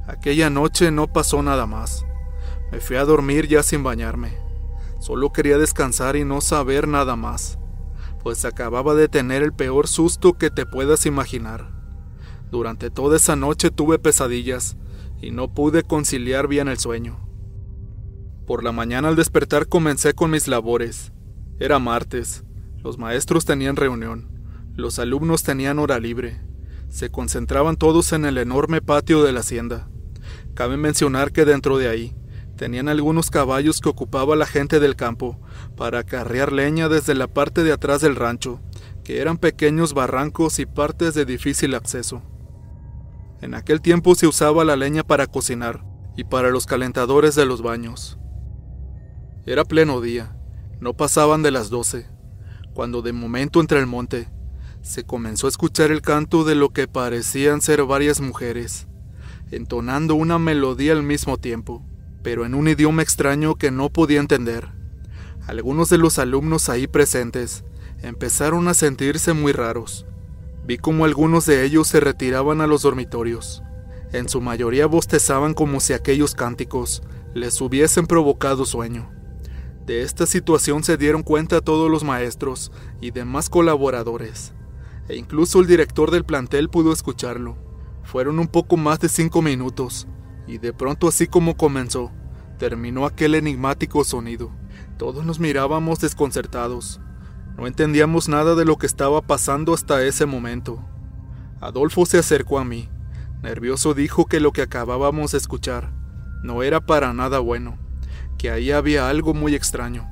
Aquella 0.07 0.49
noche 0.49 0.93
no 0.93 1.13
pasó 1.13 1.43
nada 1.43 1.67
más. 1.67 2.07
Me 2.71 2.79
fui 2.79 2.95
a 2.99 3.05
dormir 3.05 3.49
ya 3.49 3.65
sin 3.65 3.83
bañarme. 3.83 4.44
Solo 5.05 5.35
quería 5.35 5.59
descansar 5.59 6.17
y 6.17 6.25
no 6.25 6.41
saber 6.41 6.89
nada 6.89 7.15
más, 7.15 7.59
pues 8.23 8.47
acababa 8.47 8.95
de 8.95 9.07
tener 9.07 9.43
el 9.43 9.53
peor 9.53 9.87
susto 9.87 10.33
que 10.33 10.49
te 10.49 10.65
puedas 10.65 11.05
imaginar. 11.05 11.69
Durante 12.51 12.89
toda 12.89 13.19
esa 13.19 13.37
noche 13.37 13.71
tuve 13.71 13.99
pesadillas 13.99 14.79
y 15.21 15.31
no 15.31 15.53
pude 15.53 15.83
conciliar 15.83 16.49
bien 16.49 16.69
el 16.69 16.79
sueño. 16.79 17.19
Por 18.47 18.65
la 18.65 18.73
mañana 18.73 19.09
al 19.09 19.15
despertar 19.15 19.69
comencé 19.69 20.15
con 20.15 20.31
mis 20.31 20.49
labores. 20.49 21.13
Era 21.61 21.79
martes. 21.79 22.43
Los 22.83 22.97
maestros 22.97 23.45
tenían 23.45 23.77
reunión. 23.77 24.31
Los 24.75 24.99
alumnos 24.99 25.43
tenían 25.43 25.79
hora 25.81 26.01
libre. 26.01 26.41
Se 26.89 27.11
concentraban 27.11 27.77
todos 27.77 28.15
en 28.15 28.25
el 28.25 28.39
enorme 28.39 28.81
patio 28.81 29.23
de 29.23 29.33
la 29.33 29.41
hacienda. 29.41 29.87
Cabe 30.55 30.79
mencionar 30.79 31.31
que 31.31 31.45
dentro 31.45 31.77
de 31.77 31.91
ahí 31.91 32.17
tenían 32.57 32.89
algunos 32.89 33.31
caballos 33.31 33.81
que 33.81 33.89
ocupaba 33.89 34.37
la 34.37 34.47
gente 34.47 34.81
del 34.81 34.97
campo 34.97 35.39
para 35.77 36.05
carrear 36.05 36.53
leña 36.53 36.89
desde 36.89 37.15
la 37.15 37.27
parte 37.27 37.65
de 37.65 37.73
atrás 37.73 38.01
del 38.01 38.17
rancho, 38.17 38.61
que 39.03 39.21
eran 39.21 39.39
pequeños 39.39 39.93
barrancos 39.93 40.59
y 40.59 40.67
partes 40.67 41.15
de 41.15 41.25
difícil 41.25 41.75
acceso. 41.75 42.23
En 43.41 43.55
aquel 43.55 43.81
tiempo 43.81 44.15
se 44.15 44.27
usaba 44.27 44.65
la 44.65 44.77
leña 44.77 45.03
para 45.03 45.27
cocinar 45.27 45.85
y 46.17 46.25
para 46.25 46.51
los 46.51 46.67
calentadores 46.67 47.35
de 47.35 47.45
los 47.45 47.61
baños. 47.61 48.19
Era 49.47 49.65
pleno 49.65 50.01
día, 50.01 50.37
no 50.81 50.95
pasaban 50.95 51.43
de 51.43 51.51
las 51.51 51.69
doce, 51.69 52.07
cuando 52.73 53.03
de 53.03 53.13
momento 53.13 53.61
entre 53.61 53.79
el 53.79 53.87
monte 53.87 54.29
se 54.81 55.05
comenzó 55.05 55.47
a 55.47 55.51
escuchar 55.51 55.91
el 55.91 56.03
canto 56.03 56.45
de 56.45 56.55
lo 56.55 56.71
que 56.71 56.89
parecían 56.89 57.61
ser 57.61 57.85
varias 57.85 58.21
mujeres, 58.21 58.87
entonando 59.51 60.15
una 60.15 60.39
melodía 60.39 60.93
al 60.93 61.03
mismo 61.03 61.39
tiempo, 61.39 61.85
pero 62.25 62.47
en 62.47 62.55
un 62.55 62.67
idioma 62.67 63.03
extraño 63.03 63.55
que 63.55 63.71
no 63.71 63.91
podía 63.91 64.19
entender. 64.19 64.71
Algunos 65.47 65.91
de 65.91 65.99
los 65.99 66.19
alumnos 66.19 66.71
ahí 66.71 66.87
presentes 66.87 67.65
empezaron 68.03 68.67
a 68.67 68.75
sentirse 68.75 69.35
muy 69.35 69.53
raros. 69.53 70.07
Vi 70.67 70.79
como 70.79 71.05
algunos 71.05 71.45
de 71.45 71.65
ellos 71.65 71.87
se 71.87 72.01
retiraban 72.01 72.63
a 72.63 72.67
los 72.67 72.81
dormitorios. 72.83 73.63
En 74.11 74.31
su 74.31 74.41
mayoría 74.41 74.87
bostezaban 74.87 75.53
como 75.53 75.81
si 75.81 75.93
aquellos 75.93 76.35
cánticos 76.35 77.03
les 77.35 77.61
hubiesen 77.61 78.07
provocado 78.07 78.65
sueño. 78.65 79.11
De 79.85 80.03
esta 80.03 80.25
situación 80.25 80.83
se 80.83 80.97
dieron 80.97 81.23
cuenta 81.23 81.61
todos 81.61 81.91
los 81.91 82.05
maestros 82.05 82.73
y 83.03 83.11
demás 83.11 83.51
colaboradores. 83.51 84.55
e 85.09 85.17
incluso 85.17 85.61
el 85.61 85.67
director 85.67 86.11
del 86.11 86.25
plantel 86.25 86.71
pudo 86.71 86.91
escucharlo. 86.91 87.59
Fueron 88.03 88.39
un 88.39 88.49
poco 88.49 88.79
más 88.79 88.99
de 89.01 89.11
cinco 89.11 89.43
minutos, 89.43 90.07
y 90.47 90.59
de 90.59 90.73
pronto 90.73 91.09
así 91.09 91.27
como 91.27 91.57
comenzó, 91.57 92.11
terminó 92.59 93.07
aquel 93.07 93.35
enigmático 93.35 94.05
sonido. 94.05 94.51
Todos 94.99 95.25
nos 95.25 95.41
mirábamos 95.41 95.99
desconcertados. 96.01 97.01
No 97.57 97.67
entendíamos 97.67 98.29
nada 98.29 98.55
de 98.55 98.65
lo 98.65 98.77
que 98.77 98.87
estaba 98.87 99.23
pasando 99.23 99.75
hasta 99.75 100.05
ese 100.05 100.27
momento. 100.27 100.85
Adolfo 101.61 102.07
se 102.07 102.19
acercó 102.19 102.59
a 102.59 102.65
mí. 102.65 102.89
Nervioso 103.43 103.95
dijo 103.95 104.27
que 104.27 104.41
lo 104.41 104.53
que 104.53 104.63
acabábamos 104.63 105.33
de 105.33 105.39
escuchar 105.39 105.93
no 106.43 106.63
era 106.63 106.81
para 106.81 107.13
nada 107.13 107.39
bueno, 107.39 107.79
que 108.39 108.51
ahí 108.51 108.71
había 108.71 109.09
algo 109.09 109.35
muy 109.35 109.55
extraño. 109.55 110.09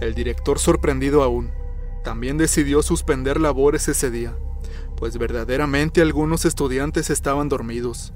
El 0.00 0.14
director, 0.14 0.58
sorprendido 0.58 1.22
aún, 1.22 1.50
también 2.04 2.36
decidió 2.36 2.82
suspender 2.82 3.40
labores 3.40 3.88
ese 3.88 4.10
día, 4.10 4.36
pues 4.96 5.16
verdaderamente 5.18 6.02
algunos 6.02 6.44
estudiantes 6.44 7.10
estaban 7.10 7.48
dormidos. 7.48 8.12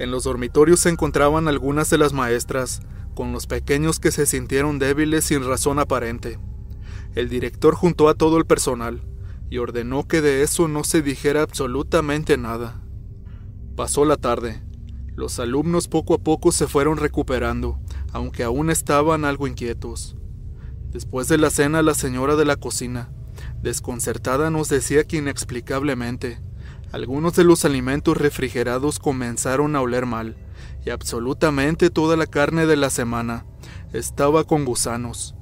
En 0.00 0.10
los 0.10 0.24
dormitorios 0.24 0.80
se 0.80 0.88
encontraban 0.88 1.46
algunas 1.46 1.90
de 1.90 1.98
las 1.98 2.14
maestras, 2.14 2.80
con 3.14 3.32
los 3.32 3.46
pequeños 3.46 4.00
que 4.00 4.10
se 4.10 4.24
sintieron 4.24 4.78
débiles 4.78 5.24
sin 5.24 5.44
razón 5.44 5.78
aparente. 5.78 6.38
El 7.14 7.28
director 7.28 7.74
juntó 7.74 8.08
a 8.08 8.14
todo 8.14 8.38
el 8.38 8.46
personal 8.46 9.02
y 9.50 9.58
ordenó 9.58 10.08
que 10.08 10.22
de 10.22 10.42
eso 10.42 10.68
no 10.68 10.84
se 10.84 11.02
dijera 11.02 11.42
absolutamente 11.42 12.38
nada. 12.38 12.80
Pasó 13.76 14.06
la 14.06 14.16
tarde. 14.16 14.62
Los 15.16 15.38
alumnos 15.38 15.86
poco 15.86 16.14
a 16.14 16.18
poco 16.18 16.50
se 16.50 16.66
fueron 16.66 16.96
recuperando, 16.96 17.78
aunque 18.10 18.42
aún 18.42 18.70
estaban 18.70 19.26
algo 19.26 19.46
inquietos. 19.48 20.16
Después 20.90 21.28
de 21.28 21.36
la 21.36 21.50
cena, 21.50 21.82
la 21.82 21.92
señora 21.92 22.36
de 22.36 22.46
la 22.46 22.56
cocina, 22.56 23.12
desconcertada, 23.60 24.48
nos 24.48 24.70
decía 24.70 25.04
que 25.04 25.18
inexplicablemente, 25.18 26.40
algunos 26.92 27.34
de 27.34 27.44
los 27.44 27.64
alimentos 27.64 28.16
refrigerados 28.16 28.98
comenzaron 28.98 29.76
a 29.76 29.80
oler 29.80 30.06
mal, 30.06 30.36
y 30.84 30.90
absolutamente 30.90 31.90
toda 31.90 32.16
la 32.16 32.26
carne 32.26 32.66
de 32.66 32.76
la 32.76 32.90
semana 32.90 33.46
estaba 33.92 34.44
con 34.44 34.64
gusanos. 34.64 35.34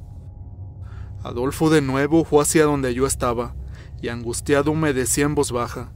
Adolfo 1.23 1.71
de 1.71 1.81
nuevo 1.81 2.25
fue 2.25 2.43
hacia 2.43 2.64
donde 2.64 2.95
yo 2.95 3.07
estaba, 3.07 3.55
y 4.00 4.09
angustiado 4.09 4.75
me 4.75 4.93
decía 4.93 5.25
en 5.25 5.35
voz 5.35 5.50
baja 5.50 5.93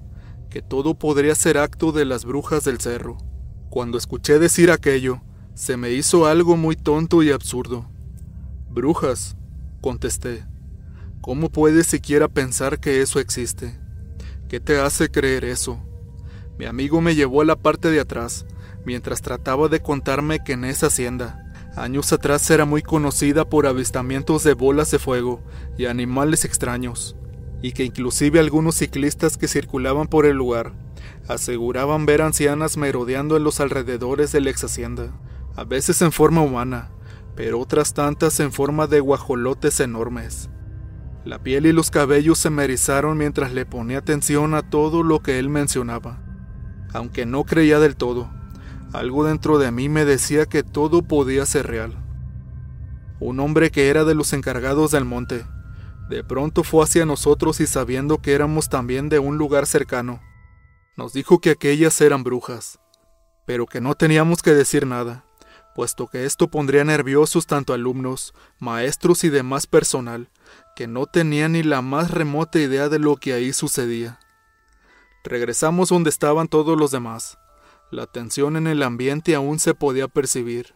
que 0.50 0.60
todo 0.60 0.98
podría 0.98 1.34
ser 1.34 1.56
acto 1.56 1.92
de 1.92 2.04
las 2.04 2.24
brujas 2.24 2.64
del 2.64 2.78
cerro. 2.78 3.16
Cuando 3.70 3.96
escuché 3.96 4.38
decir 4.38 4.70
aquello, 4.70 5.22
se 5.54 5.76
me 5.76 5.90
hizo 5.92 6.26
algo 6.26 6.56
muy 6.56 6.76
tonto 6.76 7.22
y 7.22 7.30
absurdo. 7.30 7.88
Brujas, 8.68 9.36
contesté. 9.80 10.44
¿Cómo 11.22 11.50
puedes 11.50 11.86
siquiera 11.86 12.28
pensar 12.28 12.80
que 12.80 13.00
eso 13.00 13.18
existe? 13.18 13.81
¿Qué 14.52 14.60
te 14.60 14.78
hace 14.78 15.10
creer 15.10 15.46
eso? 15.46 15.80
Mi 16.58 16.66
amigo 16.66 17.00
me 17.00 17.14
llevó 17.14 17.40
a 17.40 17.46
la 17.46 17.56
parte 17.56 17.90
de 17.90 18.00
atrás, 18.00 18.44
mientras 18.84 19.22
trataba 19.22 19.68
de 19.68 19.80
contarme 19.80 20.44
que 20.44 20.52
en 20.52 20.66
esa 20.66 20.88
hacienda, 20.88 21.50
años 21.74 22.12
atrás 22.12 22.50
era 22.50 22.66
muy 22.66 22.82
conocida 22.82 23.48
por 23.48 23.66
avistamientos 23.66 24.44
de 24.44 24.52
bolas 24.52 24.90
de 24.90 24.98
fuego 24.98 25.40
y 25.78 25.86
animales 25.86 26.44
extraños, 26.44 27.16
y 27.62 27.72
que 27.72 27.84
inclusive 27.84 28.40
algunos 28.40 28.74
ciclistas 28.74 29.38
que 29.38 29.48
circulaban 29.48 30.06
por 30.06 30.26
el 30.26 30.36
lugar 30.36 30.74
aseguraban 31.28 32.04
ver 32.04 32.20
ancianas 32.20 32.76
merodeando 32.76 33.38
en 33.38 33.44
los 33.44 33.58
alrededores 33.58 34.32
de 34.32 34.42
la 34.42 34.50
ex 34.50 34.64
hacienda, 34.64 35.18
a 35.56 35.64
veces 35.64 36.02
en 36.02 36.12
forma 36.12 36.42
humana, 36.42 36.90
pero 37.36 37.58
otras 37.58 37.94
tantas 37.94 38.38
en 38.38 38.52
forma 38.52 38.86
de 38.86 39.00
guajolotes 39.00 39.80
enormes. 39.80 40.50
La 41.24 41.38
piel 41.38 41.66
y 41.66 41.72
los 41.72 41.90
cabellos 41.90 42.38
se 42.38 42.50
me 42.50 42.64
erizaron 42.64 43.16
mientras 43.16 43.52
le 43.52 43.66
ponía 43.66 43.98
atención 43.98 44.54
a 44.54 44.62
todo 44.62 45.02
lo 45.02 45.20
que 45.20 45.38
él 45.38 45.48
mencionaba, 45.48 46.20
aunque 46.92 47.26
no 47.26 47.44
creía 47.44 47.78
del 47.78 47.96
todo 47.96 48.28
algo 48.92 49.24
dentro 49.24 49.58
de 49.58 49.70
mí 49.70 49.88
me 49.88 50.04
decía 50.04 50.44
que 50.46 50.62
todo 50.62 51.02
podía 51.02 51.46
ser 51.46 51.66
real. 51.66 51.96
Un 53.20 53.40
hombre 53.40 53.70
que 53.70 53.88
era 53.88 54.04
de 54.04 54.14
los 54.14 54.32
encargados 54.34 54.90
del 54.90 55.06
monte, 55.06 55.46
de 56.10 56.22
pronto 56.22 56.62
fue 56.62 56.84
hacia 56.84 57.06
nosotros 57.06 57.60
y 57.60 57.66
sabiendo 57.66 58.18
que 58.18 58.34
éramos 58.34 58.68
también 58.68 59.08
de 59.08 59.18
un 59.18 59.38
lugar 59.38 59.66
cercano, 59.66 60.20
nos 60.96 61.14
dijo 61.14 61.40
que 61.40 61.50
aquellas 61.50 61.98
eran 62.02 62.22
brujas, 62.22 62.80
pero 63.46 63.66
que 63.66 63.80
no 63.80 63.94
teníamos 63.94 64.42
que 64.42 64.52
decir 64.52 64.86
nada, 64.86 65.24
puesto 65.74 66.06
que 66.06 66.26
esto 66.26 66.48
pondría 66.48 66.84
nerviosos 66.84 67.46
tanto 67.46 67.72
alumnos, 67.72 68.34
maestros 68.58 69.24
y 69.24 69.30
demás 69.30 69.66
personal, 69.66 70.28
que 70.74 70.86
no 70.86 71.06
tenían 71.06 71.52
ni 71.52 71.62
la 71.62 71.82
más 71.82 72.10
remota 72.10 72.58
idea 72.58 72.88
de 72.88 72.98
lo 72.98 73.16
que 73.16 73.32
ahí 73.32 73.52
sucedía. 73.52 74.18
Regresamos 75.24 75.90
donde 75.90 76.10
estaban 76.10 76.48
todos 76.48 76.78
los 76.78 76.90
demás, 76.90 77.38
la 77.92 78.06
tensión 78.06 78.56
en 78.56 78.66
el 78.66 78.82
ambiente 78.82 79.34
aún 79.34 79.58
se 79.58 79.74
podía 79.74 80.08
percibir. 80.08 80.74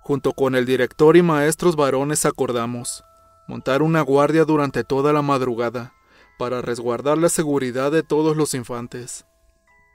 Junto 0.00 0.32
con 0.32 0.54
el 0.54 0.64
director 0.64 1.14
y 1.18 1.22
maestros 1.22 1.76
varones 1.76 2.24
acordamos 2.24 3.04
montar 3.46 3.82
una 3.82 4.00
guardia 4.00 4.46
durante 4.46 4.82
toda 4.82 5.12
la 5.12 5.20
madrugada 5.20 5.92
para 6.38 6.62
resguardar 6.62 7.18
la 7.18 7.28
seguridad 7.28 7.92
de 7.92 8.02
todos 8.02 8.34
los 8.34 8.54
infantes. 8.54 9.26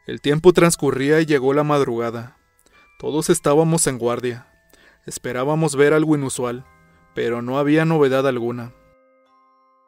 El 0.06 0.22
tiempo 0.22 0.54
transcurría 0.54 1.20
y 1.22 1.26
llegó 1.26 1.56
la 1.56 1.64
madrugada. 1.64 2.38
Todos 3.00 3.32
estábamos 3.32 3.88
en 3.88 3.98
guardia. 3.98 4.48
Esperábamos 5.08 5.76
ver 5.76 5.94
algo 5.94 6.16
inusual, 6.16 6.66
pero 7.16 7.42
no 7.42 7.58
había 7.58 7.84
novedad 7.84 8.28
alguna. 8.28 8.74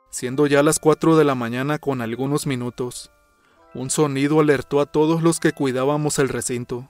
Siendo 0.09 0.47
ya 0.47 0.63
las 0.63 0.79
cuatro 0.79 1.17
de 1.17 1.23
la 1.23 1.35
mañana 1.35 1.77
con 1.77 2.01
algunos 2.01 2.47
minutos, 2.47 3.11
un 3.75 3.91
sonido 3.91 4.39
alertó 4.39 4.81
a 4.81 4.87
todos 4.87 5.21
los 5.21 5.39
que 5.39 5.51
cuidábamos 5.51 6.17
el 6.17 6.29
recinto. 6.29 6.89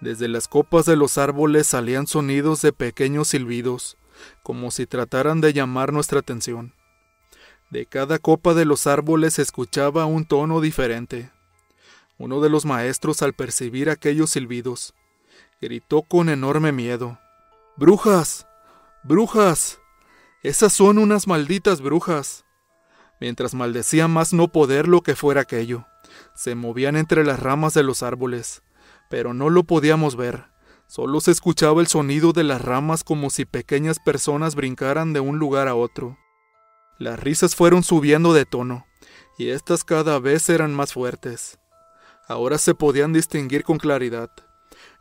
Desde 0.00 0.28
las 0.28 0.46
copas 0.46 0.86
de 0.86 0.94
los 0.94 1.18
árboles 1.18 1.66
salían 1.66 2.06
sonidos 2.06 2.62
de 2.62 2.72
pequeños 2.72 3.28
silbidos, 3.28 3.96
como 4.44 4.70
si 4.70 4.86
trataran 4.86 5.40
de 5.40 5.52
llamar 5.52 5.92
nuestra 5.92 6.20
atención. 6.20 6.74
De 7.70 7.86
cada 7.86 8.20
copa 8.20 8.54
de 8.54 8.64
los 8.64 8.86
árboles 8.86 9.34
se 9.34 9.42
escuchaba 9.42 10.06
un 10.06 10.24
tono 10.24 10.60
diferente. 10.60 11.32
Uno 12.16 12.40
de 12.40 12.48
los 12.48 12.64
maestros, 12.64 13.22
al 13.22 13.34
percibir 13.34 13.90
aquellos 13.90 14.30
silbidos, 14.30 14.94
gritó 15.60 16.02
con 16.02 16.28
enorme 16.28 16.70
miedo. 16.70 17.18
¡Brujas! 17.76 18.46
¡Brujas! 19.02 19.80
Esas 20.42 20.72
son 20.72 20.98
unas 20.98 21.26
malditas 21.26 21.80
brujas 21.80 22.44
mientras 23.20 23.54
maldecía 23.54 24.08
más 24.08 24.32
no 24.32 24.48
poder 24.48 24.88
lo 24.88 25.02
que 25.02 25.16
fuera 25.16 25.42
aquello. 25.42 25.86
Se 26.34 26.54
movían 26.54 26.96
entre 26.96 27.24
las 27.24 27.40
ramas 27.40 27.74
de 27.74 27.82
los 27.82 28.02
árboles, 28.02 28.62
pero 29.10 29.34
no 29.34 29.50
lo 29.50 29.64
podíamos 29.64 30.16
ver. 30.16 30.46
Solo 30.86 31.20
se 31.20 31.32
escuchaba 31.32 31.80
el 31.80 31.86
sonido 31.86 32.32
de 32.32 32.44
las 32.44 32.62
ramas 32.62 33.04
como 33.04 33.30
si 33.30 33.44
pequeñas 33.44 33.98
personas 33.98 34.54
brincaran 34.54 35.12
de 35.12 35.20
un 35.20 35.38
lugar 35.38 35.68
a 35.68 35.74
otro. 35.74 36.16
Las 36.98 37.20
risas 37.20 37.54
fueron 37.54 37.82
subiendo 37.82 38.32
de 38.32 38.46
tono, 38.46 38.86
y 39.36 39.50
éstas 39.50 39.84
cada 39.84 40.18
vez 40.18 40.48
eran 40.48 40.74
más 40.74 40.94
fuertes. 40.94 41.58
Ahora 42.26 42.58
se 42.58 42.74
podían 42.74 43.12
distinguir 43.12 43.64
con 43.64 43.78
claridad. 43.78 44.30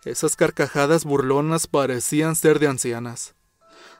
Esas 0.04 0.36
carcajadas 0.36 1.06
burlonas 1.06 1.68
parecían 1.68 2.36
ser 2.36 2.60
de 2.60 2.68
ancianas. 2.68 3.37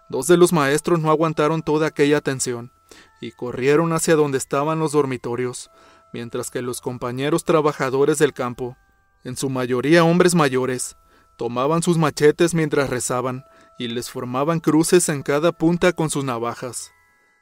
Dos 0.10 0.28
de 0.28 0.38
los 0.38 0.54
maestros 0.54 1.00
no 1.00 1.10
aguantaron 1.10 1.62
toda 1.62 1.88
aquella 1.88 2.22
tensión 2.22 2.72
y 3.20 3.32
corrieron 3.32 3.92
hacia 3.94 4.16
donde 4.16 4.38
estaban 4.38 4.80
los 4.80 4.94
dormitorios, 4.94 5.70
mientras 6.14 6.50
que 6.50 6.62
los 6.62 6.82
compañeros 6.82 7.44
trabajadores 7.44 8.18
del 8.18 8.34
campo, 8.34 8.78
en 9.24 9.36
su 9.36 9.50
mayoría 9.50 10.04
hombres 10.04 10.36
mayores, 10.36 10.96
tomaban 11.38 11.84
sus 11.84 11.98
machetes 11.98 12.54
mientras 12.54 12.90
rezaban 12.90 13.44
y 13.78 13.88
les 13.90 14.10
formaban 14.10 14.60
cruces 14.60 15.10
en 15.10 15.24
cada 15.24 15.52
punta 15.52 15.92
con 15.94 16.10
sus 16.10 16.24
navajas. 16.24 16.92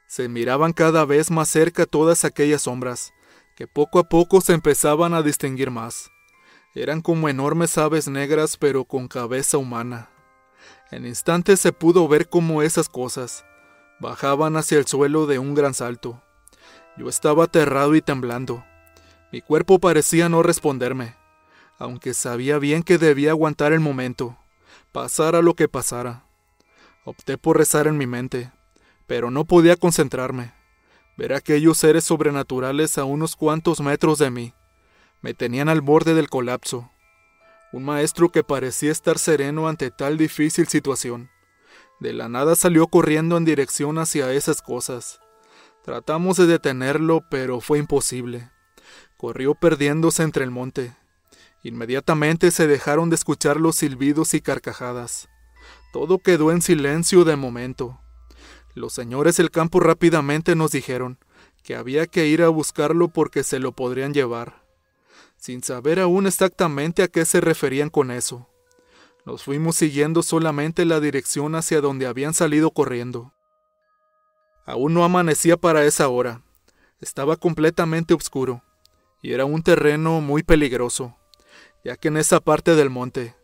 Se 0.07 0.27
miraban 0.27 0.74
cada 0.74 1.05
vez 1.05 1.31
más 1.31 1.50
cerca 1.50 1.86
todas 1.86 2.25
aquellas 2.25 2.63
sombras, 2.63 3.12
que 3.55 3.67
poco 3.67 4.00
a 4.00 4.03
poco 4.03 4.41
se 4.41 4.53
empezaban 4.53 5.13
a 5.13 5.22
distinguir 5.22 5.72
más. 5.72 6.10
Eran 6.74 7.01
como 7.01 7.29
enormes 7.29 7.77
aves 7.77 8.07
negras 8.07 8.57
pero 8.57 8.86
con 8.86 9.07
cabeza 9.07 9.57
humana. 9.57 10.10
En 10.92 11.06
instantes 11.06 11.60
se 11.60 11.74
pudo 11.74 12.08
ver 12.08 12.30
cómo 12.30 12.62
esas 12.62 12.89
cosas, 12.89 13.46
bajaban 14.00 14.56
hacia 14.58 14.77
el 14.77 14.88
suelo 14.88 15.25
de 15.25 15.39
un 15.39 15.56
gran 15.56 15.74
salto. 15.74 16.22
Yo 16.98 17.10
estaba 17.10 17.46
aterrado 17.46 17.96
y 17.96 18.01
temblando. 18.01 18.63
Mi 19.32 19.42
cuerpo 19.42 19.80
parecía 19.80 20.30
no 20.30 20.44
responderme, 20.44 21.15
aunque 21.77 22.13
sabía 22.13 22.58
bien 22.58 22.84
que 22.84 22.98
debía 22.98 23.32
aguantar 23.32 23.74
el 23.74 23.80
momento, 23.80 24.38
pasara 24.92 25.42
lo 25.42 25.56
que 25.56 25.68
pasara. 25.68 26.25
Opté 27.04 27.38
por 27.38 27.58
rezar 27.58 27.88
en 27.88 27.98
mi 27.98 28.08
mente, 28.08 28.51
pero 29.08 29.32
no 29.32 29.46
podía 29.46 29.75
concentrarme. 29.75 30.54
Ver 31.18 31.34
aquellos 31.34 31.77
seres 31.77 32.04
sobrenaturales 32.04 32.98
a 32.98 33.04
unos 33.06 33.36
cuantos 33.36 33.82
metros 33.82 34.20
de 34.20 34.30
mí 34.32 34.54
me 35.22 35.34
tenían 35.34 35.70
al 35.70 35.82
borde 35.82 36.13
del 36.13 36.30
colapso. 36.30 36.92
Un 37.75 37.84
maestro 37.84 38.32
que 38.32 38.41
parecía 38.41 38.89
estar 38.89 39.20
sereno 39.20 39.67
ante 39.67 39.91
tal 39.91 40.17
difícil 40.17 40.65
situación 40.65 41.29
de 42.00 42.13
la 42.13 42.29
nada 42.29 42.55
salió 42.55 42.88
corriendo 42.88 43.36
en 43.36 43.44
dirección 43.44 43.98
hacia 43.98 44.32
esas 44.32 44.62
cosas. 44.62 45.20
Tratamos 45.84 46.38
de 46.38 46.46
detenerlo, 46.46 47.25
pero 47.29 47.60
fue 47.60 47.77
imposible. 47.77 48.50
corrió 49.17 49.55
perdiéndose 49.55 50.24
entre 50.24 50.46
el 50.46 50.51
monte. 50.51 50.96
Inmediatamente 51.63 52.51
se 52.51 52.65
dejaron 52.65 53.10
de 53.10 53.15
escuchar 53.15 53.60
los 53.60 53.75
silbidos 53.75 54.36
y 54.36 54.39
carcajadas. 54.39 55.27
Todo 55.91 56.20
quedó 56.20 56.53
en 56.53 56.62
silencio 56.62 57.25
de 57.25 57.36
momento. 57.36 58.00
Los 58.74 58.94
señores 58.94 59.36
del 59.36 59.51
campo 59.51 59.82
rápidamente 59.82 60.55
nos 60.55 60.72
dijeron 60.72 61.20
que 61.62 61.75
había 61.75 62.08
que 62.08 62.25
ir 62.27 62.41
a 62.41 62.48
buscarlo 62.48 63.10
porque 63.10 63.44
se 63.44 63.60
lo 63.60 63.74
podrían 63.74 64.13
llevar, 64.13 64.64
sin 65.46 65.62
saber 65.62 66.00
aún 66.00 66.25
exactamente 66.25 67.04
a 67.04 67.08
qué 67.08 67.24
se 67.24 67.40
referían 67.40 67.92
con 67.92 68.10
eso. 68.10 68.50
Nos 69.28 69.44
fuimos 69.44 69.75
siguiendo 69.75 70.24
solamente 70.24 70.86
la 70.86 71.00
dirección 71.00 71.54
hacia 71.54 71.82
donde 71.82 72.08
habían 72.08 72.34
salido 72.34 72.72
corriendo. 72.72 73.32
Aún 74.66 74.96
no 74.96 75.04
amanecía 75.04 75.56
para 75.56 75.86
esa 75.86 76.10
hora. 76.10 76.42
Estaba 77.00 77.36
completamente 77.36 78.16
oscuro, 78.16 78.64
y 79.22 79.34
era 79.34 79.46
un 79.46 79.62
terreno 79.62 80.20
muy 80.20 80.42
peligroso, 80.42 81.16
ya 81.84 81.96
que 81.96 82.08
en 82.08 82.18
esa 82.18 82.40
parte 82.40 82.74
del 82.74 82.90
monte 82.90 83.36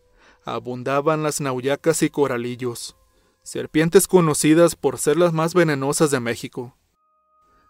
abundaban 0.44 1.22
las 1.22 1.40
nauyacas 1.40 2.02
y 2.02 2.10
coralillos, 2.10 2.96
serpientes 3.44 4.08
conocidas 4.08 4.74
por 4.74 4.98
ser 4.98 5.18
las 5.18 5.32
más 5.32 5.54
venenosas 5.54 6.10
de 6.10 6.18
México. 6.18 6.76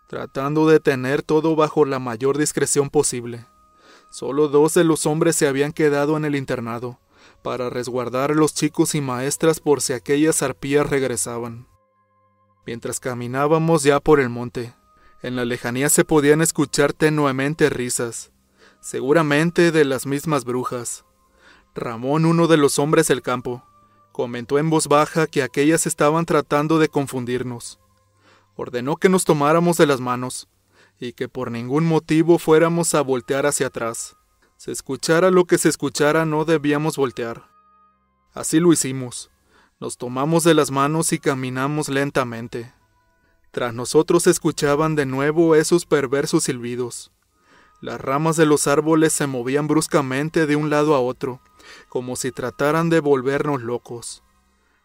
Tratando 0.08 0.66
de 0.66 0.80
tener 0.80 1.20
todo 1.22 1.54
bajo 1.54 1.84
la 1.84 1.98
mayor 1.98 2.38
discreción 2.38 2.88
posible, 2.88 3.44
solo 4.12 4.48
dos 4.48 4.74
de 4.74 4.84
los 4.84 5.06
hombres 5.06 5.36
se 5.36 5.48
habían 5.48 5.72
quedado 5.72 6.18
en 6.18 6.26
el 6.26 6.36
internado, 6.36 7.00
para 7.40 7.70
resguardar 7.70 8.30
a 8.30 8.34
los 8.34 8.52
chicos 8.52 8.94
y 8.94 9.00
maestras 9.00 9.58
por 9.58 9.80
si 9.80 9.94
aquellas 9.94 10.42
arpías 10.42 10.88
regresaban. 10.88 11.66
Mientras 12.66 13.00
caminábamos 13.00 13.82
ya 13.82 14.00
por 14.00 14.20
el 14.20 14.28
monte, 14.28 14.74
en 15.22 15.34
la 15.34 15.46
lejanía 15.46 15.88
se 15.88 16.04
podían 16.04 16.42
escuchar 16.42 16.92
tenuemente 16.92 17.70
risas, 17.70 18.32
seguramente 18.80 19.72
de 19.72 19.84
las 19.86 20.04
mismas 20.04 20.44
brujas. 20.44 21.06
Ramón, 21.74 22.26
uno 22.26 22.48
de 22.48 22.58
los 22.58 22.78
hombres 22.78 23.08
del 23.08 23.22
campo, 23.22 23.64
comentó 24.12 24.58
en 24.58 24.68
voz 24.68 24.88
baja 24.88 25.26
que 25.26 25.42
aquellas 25.42 25.86
estaban 25.86 26.26
tratando 26.26 26.78
de 26.78 26.88
confundirnos. 26.88 27.80
Ordenó 28.56 28.96
que 28.96 29.08
nos 29.08 29.24
tomáramos 29.24 29.78
de 29.78 29.86
las 29.86 30.00
manos 30.00 30.48
y 31.02 31.14
que 31.14 31.28
por 31.28 31.50
ningún 31.50 31.84
motivo 31.84 32.38
fuéramos 32.38 32.94
a 32.94 33.00
voltear 33.00 33.44
hacia 33.44 33.66
atrás. 33.66 34.16
Se 34.56 34.70
escuchara 34.70 35.32
lo 35.32 35.46
que 35.46 35.58
se 35.58 35.68
escuchara, 35.68 36.24
no 36.24 36.44
debíamos 36.44 36.96
voltear. 36.96 37.48
Así 38.32 38.60
lo 38.60 38.72
hicimos. 38.72 39.28
Nos 39.80 39.98
tomamos 39.98 40.44
de 40.44 40.54
las 40.54 40.70
manos 40.70 41.12
y 41.12 41.18
caminamos 41.18 41.88
lentamente. 41.88 42.72
Tras 43.50 43.74
nosotros 43.74 44.22
se 44.22 44.30
escuchaban 44.30 44.94
de 44.94 45.04
nuevo 45.04 45.56
esos 45.56 45.86
perversos 45.86 46.44
silbidos. 46.44 47.10
Las 47.80 48.00
ramas 48.00 48.36
de 48.36 48.46
los 48.46 48.68
árboles 48.68 49.12
se 49.12 49.26
movían 49.26 49.66
bruscamente 49.66 50.46
de 50.46 50.54
un 50.54 50.70
lado 50.70 50.94
a 50.94 51.00
otro, 51.00 51.40
como 51.88 52.14
si 52.14 52.30
trataran 52.30 52.90
de 52.90 53.00
volvernos 53.00 53.60
locos. 53.60 54.22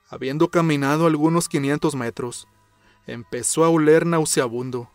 Habiendo 0.09 0.49
caminado 0.49 1.05
algunos 1.05 1.47
quinientos 1.47 1.93
metros, 1.93 2.47
empezó 3.05 3.63
a 3.63 3.69
oler 3.69 4.07
nauseabundo. 4.07 4.89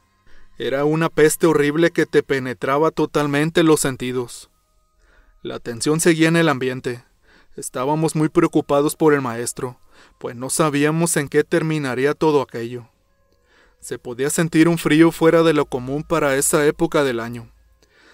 Era 0.64 0.84
una 0.84 1.08
peste 1.08 1.48
horrible 1.48 1.90
que 1.90 2.06
te 2.06 2.22
penetraba 2.22 2.92
totalmente 2.92 3.64
los 3.64 3.80
sentidos. 3.80 4.48
La 5.42 5.58
tensión 5.58 5.98
seguía 5.98 6.28
en 6.28 6.36
el 6.36 6.48
ambiente. 6.48 7.04
Estábamos 7.56 8.14
muy 8.14 8.28
preocupados 8.28 8.94
por 8.94 9.12
el 9.12 9.22
maestro, 9.22 9.80
pues 10.18 10.36
no 10.36 10.50
sabíamos 10.50 11.16
en 11.16 11.28
qué 11.28 11.42
terminaría 11.42 12.14
todo 12.14 12.42
aquello. 12.42 12.88
Se 13.80 13.98
podía 13.98 14.30
sentir 14.30 14.68
un 14.68 14.78
frío 14.78 15.10
fuera 15.10 15.42
de 15.42 15.52
lo 15.52 15.66
común 15.66 16.04
para 16.04 16.36
esa 16.36 16.64
época 16.64 17.02
del 17.02 17.18
año. 17.18 17.50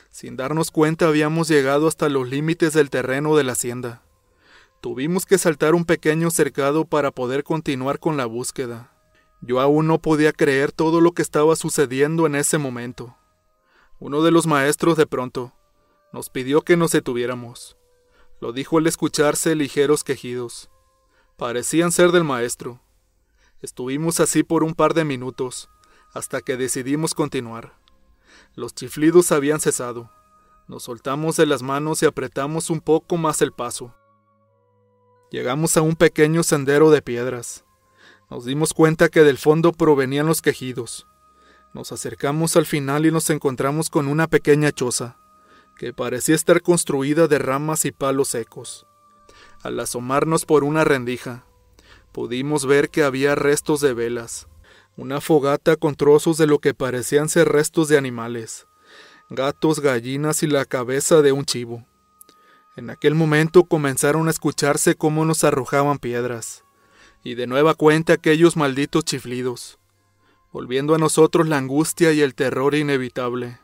Sin 0.08 0.38
darnos 0.38 0.70
cuenta 0.70 1.06
habíamos 1.06 1.48
llegado 1.48 1.86
hasta 1.86 2.08
los 2.08 2.30
límites 2.30 2.72
del 2.72 2.88
terreno 2.88 3.36
de 3.36 3.44
la 3.44 3.52
hacienda. 3.52 4.00
Tuvimos 4.80 5.26
que 5.26 5.36
saltar 5.36 5.74
un 5.74 5.84
pequeño 5.84 6.30
cercado 6.30 6.86
para 6.86 7.10
poder 7.10 7.44
continuar 7.44 7.98
con 7.98 8.16
la 8.16 8.24
búsqueda. 8.24 8.97
Yo 9.40 9.60
aún 9.60 9.86
no 9.86 9.98
podía 9.98 10.32
creer 10.32 10.72
todo 10.72 11.00
lo 11.00 11.12
que 11.12 11.22
estaba 11.22 11.54
sucediendo 11.56 12.26
en 12.26 12.34
ese 12.34 12.58
momento. 12.58 13.16
Uno 14.00 14.22
de 14.22 14.30
los 14.30 14.46
maestros 14.46 14.96
de 14.96 15.06
pronto, 15.06 15.52
nos 16.12 16.30
pidió 16.30 16.62
que 16.62 16.76
nos 16.76 16.92
detuviéramos. 16.92 17.76
Lo 18.40 18.52
dijo 18.52 18.78
al 18.78 18.86
escucharse 18.86 19.54
ligeros 19.54 20.04
quejidos. 20.04 20.70
Parecían 21.36 21.92
ser 21.92 22.12
del 22.12 22.24
maestro. 22.24 22.80
Estuvimos 23.60 24.20
así 24.20 24.42
por 24.42 24.64
un 24.64 24.74
par 24.74 24.94
de 24.94 25.04
minutos, 25.04 25.68
hasta 26.12 26.40
que 26.40 26.56
decidimos 26.56 27.14
continuar. 27.14 27.78
Los 28.54 28.74
chiflidos 28.74 29.32
habían 29.32 29.60
cesado. 29.60 30.10
Nos 30.68 30.84
soltamos 30.84 31.36
de 31.36 31.46
las 31.46 31.62
manos 31.62 32.02
y 32.02 32.06
apretamos 32.06 32.70
un 32.70 32.80
poco 32.80 33.16
más 33.16 33.42
el 33.42 33.52
paso. 33.52 33.94
Llegamos 35.30 35.76
a 35.76 35.82
un 35.82 35.96
pequeño 35.96 36.42
sendero 36.42 36.90
de 36.90 37.02
piedras. 37.02 37.64
Nos 38.30 38.44
dimos 38.44 38.74
cuenta 38.74 39.08
que 39.08 39.22
del 39.22 39.38
fondo 39.38 39.72
provenían 39.72 40.26
los 40.26 40.42
quejidos. 40.42 41.06
Nos 41.72 41.92
acercamos 41.92 42.56
al 42.56 42.66
final 42.66 43.06
y 43.06 43.10
nos 43.10 43.30
encontramos 43.30 43.88
con 43.88 44.08
una 44.08 44.26
pequeña 44.26 44.72
choza 44.72 45.16
que 45.76 45.92
parecía 45.92 46.34
estar 46.34 46.60
construida 46.60 47.28
de 47.28 47.38
ramas 47.38 47.84
y 47.84 47.92
palos 47.92 48.28
secos. 48.28 48.86
Al 49.62 49.78
asomarnos 49.80 50.44
por 50.44 50.64
una 50.64 50.84
rendija, 50.84 51.44
pudimos 52.12 52.66
ver 52.66 52.90
que 52.90 53.04
había 53.04 53.34
restos 53.34 53.80
de 53.80 53.94
velas, 53.94 54.48
una 54.96 55.20
fogata 55.20 55.76
con 55.76 55.94
trozos 55.94 56.36
de 56.36 56.48
lo 56.48 56.58
que 56.58 56.74
parecían 56.74 57.28
ser 57.28 57.48
restos 57.48 57.88
de 57.88 57.96
animales, 57.96 58.66
gatos, 59.30 59.80
gallinas 59.80 60.42
y 60.42 60.48
la 60.48 60.64
cabeza 60.64 61.22
de 61.22 61.32
un 61.32 61.44
chivo. 61.44 61.86
En 62.76 62.90
aquel 62.90 63.14
momento 63.14 63.64
comenzaron 63.64 64.26
a 64.26 64.30
escucharse 64.30 64.96
cómo 64.96 65.24
nos 65.24 65.44
arrojaban 65.44 65.98
piedras, 65.98 66.64
y 67.28 67.34
de 67.34 67.46
nueva 67.46 67.74
cuenta 67.74 68.14
aquellos 68.14 68.56
malditos 68.56 69.04
chiflidos, 69.04 69.78
volviendo 70.52 70.94
a 70.94 70.98
nosotros 70.98 71.48
la 71.48 71.58
angustia 71.58 72.12
y 72.12 72.20
el 72.20 72.34
terror 72.34 72.74
inevitable 72.74 73.58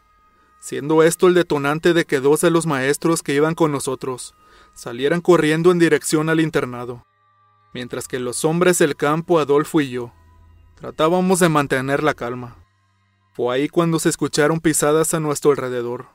siendo 0.65 1.03
esto 1.03 1.29
el 1.29 1.35
detonante 1.35 1.93
de 1.93 2.07
que 2.07 2.21
dos 2.21 2.41
de 2.41 2.51
los 2.51 2.65
maestros 2.65 3.23
que 3.23 3.35
iban 3.35 3.55
con 3.55 3.71
nosotros 3.71 4.35
salieran 4.73 5.21
corriendo 5.21 5.71
en 5.71 5.79
dirección 5.79 6.31
al 6.31 6.41
internado, 6.41 7.05
mientras 7.75 8.09
que 8.09 8.19
los 8.19 8.47
hombres 8.47 8.79
del 8.79 8.97
campo, 8.97 9.39
Adolfo 9.39 9.83
y 9.83 9.91
yo, 9.91 10.15
tratábamos 10.77 11.41
de 11.41 11.51
mantener 11.51 12.03
la 12.03 12.15
calma. 12.15 12.57
Fue 13.35 13.55
ahí 13.55 13.69
cuando 13.69 13.99
se 13.99 14.09
escucharon 14.09 14.59
pisadas 14.59 15.13
a 15.13 15.21
nuestro 15.21 15.51
alrededor, 15.51 16.07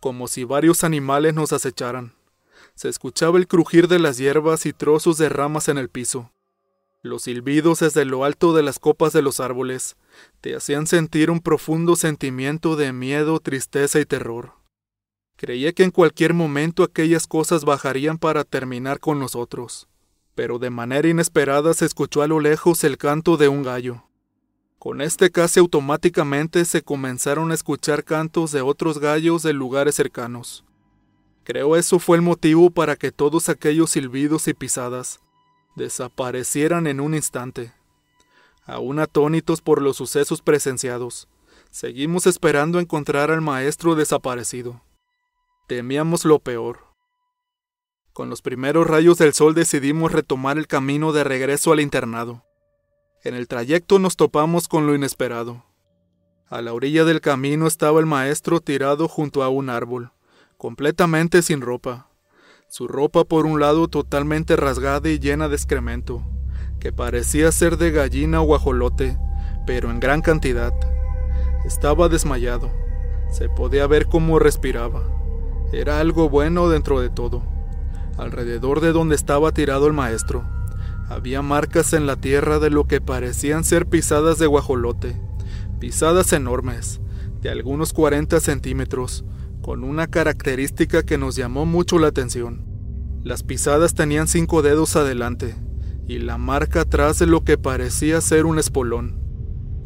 como 0.00 0.26
si 0.26 0.44
varios 0.44 0.84
animales 0.84 1.34
nos 1.34 1.52
acecharan. 1.52 2.14
Se 2.74 2.88
escuchaba 2.88 3.36
el 3.36 3.46
crujir 3.46 3.88
de 3.88 3.98
las 3.98 4.16
hierbas 4.16 4.64
y 4.64 4.72
trozos 4.72 5.18
de 5.18 5.28
ramas 5.28 5.68
en 5.68 5.76
el 5.76 5.90
piso. 5.90 6.32
Los 7.04 7.24
silbidos 7.24 7.80
desde 7.80 8.04
lo 8.04 8.24
alto 8.24 8.52
de 8.52 8.62
las 8.62 8.78
copas 8.78 9.12
de 9.12 9.22
los 9.22 9.40
árboles 9.40 9.96
te 10.40 10.54
hacían 10.54 10.86
sentir 10.86 11.32
un 11.32 11.40
profundo 11.40 11.96
sentimiento 11.96 12.76
de 12.76 12.92
miedo, 12.92 13.40
tristeza 13.40 13.98
y 13.98 14.06
terror. 14.06 14.52
Creía 15.36 15.72
que 15.72 15.82
en 15.82 15.90
cualquier 15.90 16.32
momento 16.32 16.84
aquellas 16.84 17.26
cosas 17.26 17.64
bajarían 17.64 18.18
para 18.18 18.44
terminar 18.44 19.00
con 19.00 19.18
nosotros, 19.18 19.88
pero 20.36 20.60
de 20.60 20.70
manera 20.70 21.08
inesperada 21.08 21.74
se 21.74 21.86
escuchó 21.86 22.22
a 22.22 22.28
lo 22.28 22.38
lejos 22.38 22.84
el 22.84 22.98
canto 22.98 23.36
de 23.36 23.48
un 23.48 23.64
gallo. 23.64 24.04
Con 24.78 25.00
este 25.00 25.32
casi 25.32 25.58
automáticamente 25.58 26.64
se 26.64 26.82
comenzaron 26.82 27.50
a 27.50 27.54
escuchar 27.54 28.04
cantos 28.04 28.52
de 28.52 28.60
otros 28.60 29.00
gallos 29.00 29.42
de 29.42 29.52
lugares 29.52 29.96
cercanos. 29.96 30.64
Creo 31.42 31.74
eso 31.74 31.98
fue 31.98 32.16
el 32.16 32.22
motivo 32.22 32.70
para 32.70 32.94
que 32.94 33.10
todos 33.10 33.48
aquellos 33.48 33.90
silbidos 33.90 34.46
y 34.46 34.54
pisadas 34.54 35.18
desaparecieran 35.74 36.86
en 36.86 37.00
un 37.00 37.14
instante. 37.14 37.72
Aún 38.64 38.98
atónitos 38.98 39.60
por 39.60 39.82
los 39.82 39.96
sucesos 39.96 40.42
presenciados, 40.42 41.28
seguimos 41.70 42.26
esperando 42.26 42.78
encontrar 42.78 43.30
al 43.30 43.40
maestro 43.40 43.94
desaparecido. 43.94 44.82
Temíamos 45.66 46.24
lo 46.24 46.38
peor. 46.38 46.86
Con 48.12 48.28
los 48.28 48.42
primeros 48.42 48.86
rayos 48.86 49.18
del 49.18 49.32
sol 49.32 49.54
decidimos 49.54 50.12
retomar 50.12 50.58
el 50.58 50.66
camino 50.66 51.12
de 51.12 51.24
regreso 51.24 51.72
al 51.72 51.80
internado. 51.80 52.44
En 53.24 53.34
el 53.34 53.48
trayecto 53.48 53.98
nos 53.98 54.16
topamos 54.16 54.68
con 54.68 54.86
lo 54.86 54.94
inesperado. 54.94 55.64
A 56.48 56.60
la 56.60 56.74
orilla 56.74 57.04
del 57.04 57.22
camino 57.22 57.66
estaba 57.66 57.98
el 58.00 58.06
maestro 58.06 58.60
tirado 58.60 59.08
junto 59.08 59.42
a 59.42 59.48
un 59.48 59.70
árbol, 59.70 60.12
completamente 60.58 61.40
sin 61.40 61.62
ropa 61.62 62.11
su 62.72 62.88
ropa 62.88 63.24
por 63.24 63.44
un 63.44 63.60
lado 63.60 63.86
totalmente 63.86 64.56
rasgada 64.56 65.10
y 65.10 65.18
llena 65.18 65.46
de 65.50 65.56
excremento, 65.56 66.22
que 66.80 66.90
parecía 66.90 67.52
ser 67.52 67.76
de 67.76 67.90
gallina 67.90 68.40
o 68.40 68.44
guajolote, 68.44 69.18
pero 69.66 69.90
en 69.90 70.00
gran 70.00 70.22
cantidad. 70.22 70.72
Estaba 71.66 72.08
desmayado. 72.08 72.70
Se 73.30 73.50
podía 73.50 73.86
ver 73.86 74.06
cómo 74.06 74.38
respiraba. 74.38 75.02
Era 75.70 76.00
algo 76.00 76.30
bueno 76.30 76.70
dentro 76.70 76.98
de 77.02 77.10
todo. 77.10 77.42
Alrededor 78.16 78.80
de 78.80 78.92
donde 78.92 79.16
estaba 79.16 79.52
tirado 79.52 79.86
el 79.86 79.92
maestro, 79.92 80.42
había 81.10 81.42
marcas 81.42 81.92
en 81.92 82.06
la 82.06 82.16
tierra 82.16 82.58
de 82.58 82.70
lo 82.70 82.86
que 82.86 83.02
parecían 83.02 83.64
ser 83.64 83.84
pisadas 83.84 84.38
de 84.38 84.46
guajolote, 84.46 85.20
pisadas 85.78 86.32
enormes, 86.32 87.02
de 87.42 87.50
algunos 87.50 87.92
40 87.92 88.40
centímetros, 88.40 89.26
con 89.62 89.84
una 89.84 90.08
característica 90.08 91.04
que 91.04 91.16
nos 91.16 91.36
llamó 91.36 91.64
mucho 91.64 91.98
la 91.98 92.08
atención. 92.08 92.66
Las 93.22 93.44
pisadas 93.44 93.94
tenían 93.94 94.26
cinco 94.26 94.60
dedos 94.60 94.96
adelante 94.96 95.54
y 96.06 96.18
la 96.18 96.36
marca 96.36 96.80
atrás 96.80 97.20
de 97.20 97.26
lo 97.26 97.44
que 97.44 97.56
parecía 97.56 98.20
ser 98.20 98.44
un 98.44 98.58
espolón. 98.58 99.20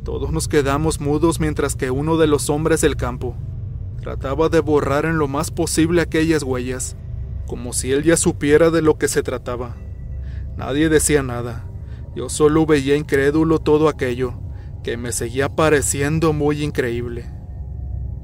Todos 0.03 0.33
nos 0.33 0.49
quedamos 0.49 1.01
mudos 1.01 1.41
mientras 1.41 1.77
que 1.77 1.91
uno 1.91 2.17
de 2.17 2.27
los 2.27 2.49
hombres 2.49 2.81
del 2.81 2.97
campo 2.97 3.37
trataba 4.01 4.49
de 4.49 4.61
borrar 4.61 5.05
en 5.05 5.19
lo 5.19 5.29
más 5.29 5.51
posible 5.51 6.01
aquellas 6.01 6.43
huellas, 6.43 6.97
como 7.47 7.75
si 7.75 7.93
él 7.93 8.03
ya 8.03 8.17
supiera 8.17 8.71
de 8.71 8.81
lo 8.81 8.97
que 8.97 9.09
se 9.09 9.23
trataba. 9.23 9.77
Nadie 10.57 10.89
decía 10.89 11.23
nada, 11.23 11.67
yo 12.15 12.31
solo 12.31 12.65
veía 12.65 12.97
incrédulo 12.97 13.59
todo 13.59 13.89
aquello, 13.91 14.41
que 14.83 14.97
me 14.97 15.12
seguía 15.12 15.55
pareciendo 15.55 16.33
muy 16.33 16.62
increíble. 16.62 17.36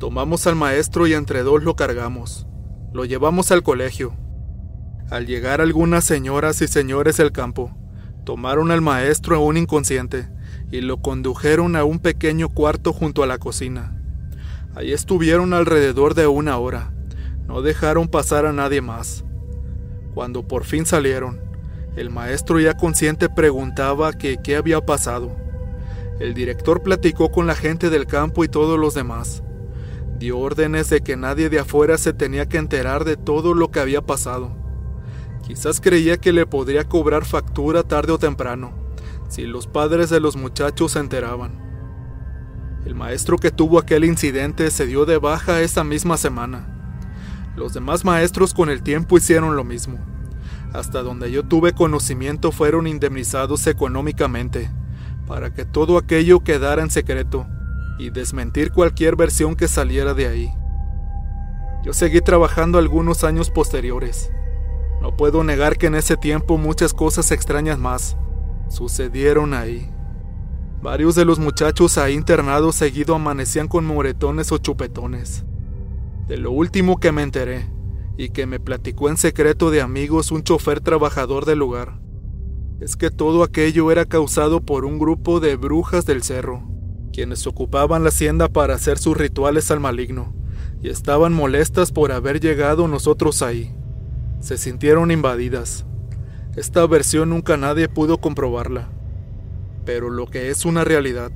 Tomamos 0.03 0.49
al 0.49 0.57
maestro 0.57 1.07
y 1.07 1.15
entre 1.15 1.45
dos 1.45 1.63
lo 1.63 1.77
cargamos. 1.77 2.49
Lo 2.93 3.05
llevamos 3.05 3.53
al 3.53 3.63
colegio. 3.63 4.17
Al 5.11 5.27
llegar 5.27 5.61
algunas 5.61 6.03
señoras 6.03 6.61
y 6.61 6.67
señores 6.67 7.19
del 7.19 7.31
campo, 7.31 7.71
tomaron 8.25 8.73
al 8.73 8.81
maestro 8.81 9.37
aún 9.37 9.57
inconsciente 9.57 10.29
y 10.73 10.81
lo 10.81 11.01
condujeron 11.01 11.77
a 11.77 11.85
un 11.85 12.01
pequeño 12.01 12.49
cuarto 12.49 12.93
junto 12.93 13.23
a 13.23 13.29
la 13.29 13.39
cocina. 13.39 13.97
Allí 14.75 14.93
estuvieron 14.93 15.55
alrededor 15.55 16.15
de 16.15 16.27
una 16.27 16.59
hora. 16.59 16.93
No 17.47 17.63
dejaron 17.63 18.09
pasar 18.09 18.45
a 18.45 18.53
nadie 18.53 18.81
más. 18.81 19.25
Cuando 20.15 20.49
por 20.49 20.65
fin 20.65 20.85
salieron, 20.85 21.41
el 21.95 22.11
maestro 22.11 22.59
ya 22.59 22.75
consciente 22.75 23.29
preguntaba 23.29 24.13
qué 24.15 24.57
había 24.57 24.85
pasado. 24.85 25.37
El 26.19 26.35
director 26.35 26.83
platicó 26.83 27.31
con 27.31 27.47
la 27.47 27.55
gente 27.55 27.89
del 27.89 28.09
campo 28.09 28.43
y 28.43 28.49
todos 28.49 28.81
los 28.81 28.95
demás 28.95 29.45
dio 30.23 30.39
órdenes 30.39 30.89
de 30.89 31.01
que 31.01 31.17
nadie 31.17 31.51
de 31.51 31.59
afuera 31.59 31.99
se 31.99 32.13
tenía 32.13 32.49
que 32.49 32.57
enterar 32.57 33.05
de 33.05 33.17
todo 33.17 33.55
lo 33.55 33.73
que 33.73 33.81
había 33.81 34.03
pasado. 34.03 34.57
Quizás 35.45 35.81
creía 35.81 36.17
que 36.17 36.33
le 36.33 36.47
podría 36.47 36.85
cobrar 36.85 37.25
factura 37.25 37.83
tarde 37.83 38.13
o 38.13 38.19
temprano, 38.19 38.73
si 39.29 39.43
los 39.43 39.67
padres 39.67 40.11
de 40.11 40.21
los 40.21 40.37
muchachos 40.37 40.93
se 40.93 41.01
enteraban. 41.01 41.61
El 42.87 42.95
maestro 42.95 43.37
que 43.37 43.51
tuvo 43.51 43.81
aquel 43.81 44.05
incidente 44.05 44.71
se 44.71 44.87
dio 44.87 45.07
de 45.07 45.19
baja 45.19 45.61
esa 45.61 45.83
misma 45.83 46.17
semana. 46.17 46.69
Los 47.57 47.75
demás 47.75 48.05
maestros 48.05 48.55
con 48.55 48.71
el 48.71 48.85
tiempo 48.85 49.19
hicieron 49.19 49.57
lo 49.57 49.65
mismo. 49.65 49.99
Hasta 50.73 51.03
donde 51.03 51.33
yo 51.33 51.43
tuve 51.43 51.73
conocimiento 51.73 52.53
fueron 52.53 52.87
indemnizados 52.87 53.67
económicamente, 53.67 54.71
para 55.27 55.53
que 55.53 55.65
todo 55.65 55.99
aquello 55.99 56.45
quedara 56.45 56.81
en 56.81 56.91
secreto 56.91 57.45
y 58.03 58.11
desmentir 58.11 58.73
cualquier 58.73 59.15
versión 59.15 59.55
que 59.55 59.69
saliera 59.69 60.13
de 60.13 60.27
ahí. 60.27 60.53
Yo 61.85 61.93
seguí 61.93 62.21
trabajando 62.21 62.79
algunos 62.79 63.23
años 63.23 63.51
posteriores. 63.51 64.33
No 65.01 65.17
puedo 65.17 65.45
negar 65.45 65.79
que 65.79 65.87
en 65.87 65.95
ese 65.95 66.17
tiempo 66.17 66.59
muchas 66.59 66.95
cosas 66.95 67.31
extrañas 67.31 67.79
más 67.79 68.17
sucedieron 68.69 69.55
ahí. 69.55 69.89
Varios 70.83 71.15
de 71.15 71.25
los 71.25 71.39
muchachos 71.39 71.97
ahí 71.97 72.15
internados 72.15 72.75
seguido 72.75 73.15
amanecían 73.15 73.69
con 73.69 73.85
moretones 73.85 74.51
o 74.51 74.59
chupetones. 74.59 75.45
De 76.27 76.37
lo 76.39 76.51
último 76.51 76.99
que 76.99 77.13
me 77.13 77.23
enteré, 77.23 77.71
y 78.17 78.31
que 78.31 78.47
me 78.47 78.61
platicó 78.61 79.09
en 79.09 79.17
secreto 79.17 79.71
de 79.71 79.81
amigos 79.81 80.33
un 80.33 80.43
chofer 80.43 80.81
trabajador 80.81 81.45
del 81.45 81.61
lugar, 81.61 82.01
es 82.81 82.97
que 82.97 83.11
todo 83.11 83.45
aquello 83.45 83.93
era 83.93 84.07
causado 84.07 84.61
por 84.61 84.85
un 84.85 84.99
grupo 84.99 85.39
de 85.39 85.57
brujas 85.57 86.05
del 86.05 86.23
cerro 86.23 86.73
quienes 87.13 87.47
ocupaban 87.47 88.03
la 88.03 88.09
hacienda 88.09 88.49
para 88.49 88.75
hacer 88.75 88.99
sus 88.99 89.17
rituales 89.17 89.71
al 89.71 89.81
maligno, 89.81 90.33
y 90.81 90.89
estaban 90.89 91.33
molestas 91.33 91.93
por 91.93 92.11
haber 92.11 92.41
llegado 92.41 92.89
nosotros 92.89 93.43
ahí. 93.43 93.75
Se 94.41 94.59
sintieron 94.59 95.11
invadidas. 95.11 95.87
Esta 96.57 96.85
versión 96.87 97.31
nunca 97.31 97.57
nadie 97.57 97.89
pudo 97.89 98.19
comprobarla. 98.19 98.91
Pero 99.85 100.11
lo 100.11 100.27
que 100.27 100.51
es 100.51 100.65
una 100.65 100.85
realidad 100.85 101.31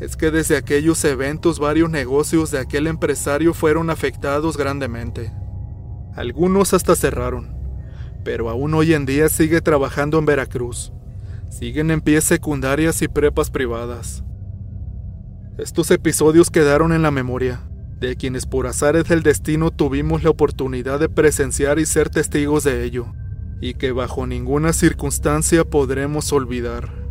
es 0.00 0.16
que 0.16 0.30
desde 0.30 0.56
aquellos 0.56 1.04
eventos 1.04 1.58
varios 1.58 1.90
negocios 1.90 2.50
de 2.50 2.58
aquel 2.58 2.86
empresario 2.86 3.52
fueron 3.52 3.90
afectados 3.90 4.56
grandemente. 4.56 5.32
Algunos 6.14 6.72
hasta 6.74 6.94
cerraron, 6.94 7.56
pero 8.24 8.48
aún 8.48 8.74
hoy 8.74 8.94
en 8.94 9.06
día 9.06 9.28
sigue 9.28 9.60
trabajando 9.60 10.18
en 10.18 10.26
Veracruz. 10.26 10.92
Siguen 11.50 11.90
en 11.90 12.00
pie 12.00 12.20
secundarias 12.20 13.02
y 13.02 13.08
prepas 13.08 13.50
privadas. 13.50 14.22
Estos 15.58 15.90
episodios 15.90 16.50
quedaron 16.50 16.92
en 16.92 17.02
la 17.02 17.10
memoria 17.10 17.60
de 17.98 18.14
quienes 18.14 18.46
por 18.46 18.68
azares 18.68 19.08
del 19.08 19.24
destino 19.24 19.72
tuvimos 19.72 20.22
la 20.22 20.30
oportunidad 20.30 21.00
de 21.00 21.08
presenciar 21.08 21.80
y 21.80 21.86
ser 21.86 22.10
testigos 22.10 22.62
de 22.62 22.84
ello, 22.84 23.06
y 23.60 23.74
que 23.74 23.90
bajo 23.90 24.24
ninguna 24.28 24.72
circunstancia 24.72 25.64
podremos 25.64 26.32
olvidar. 26.32 27.07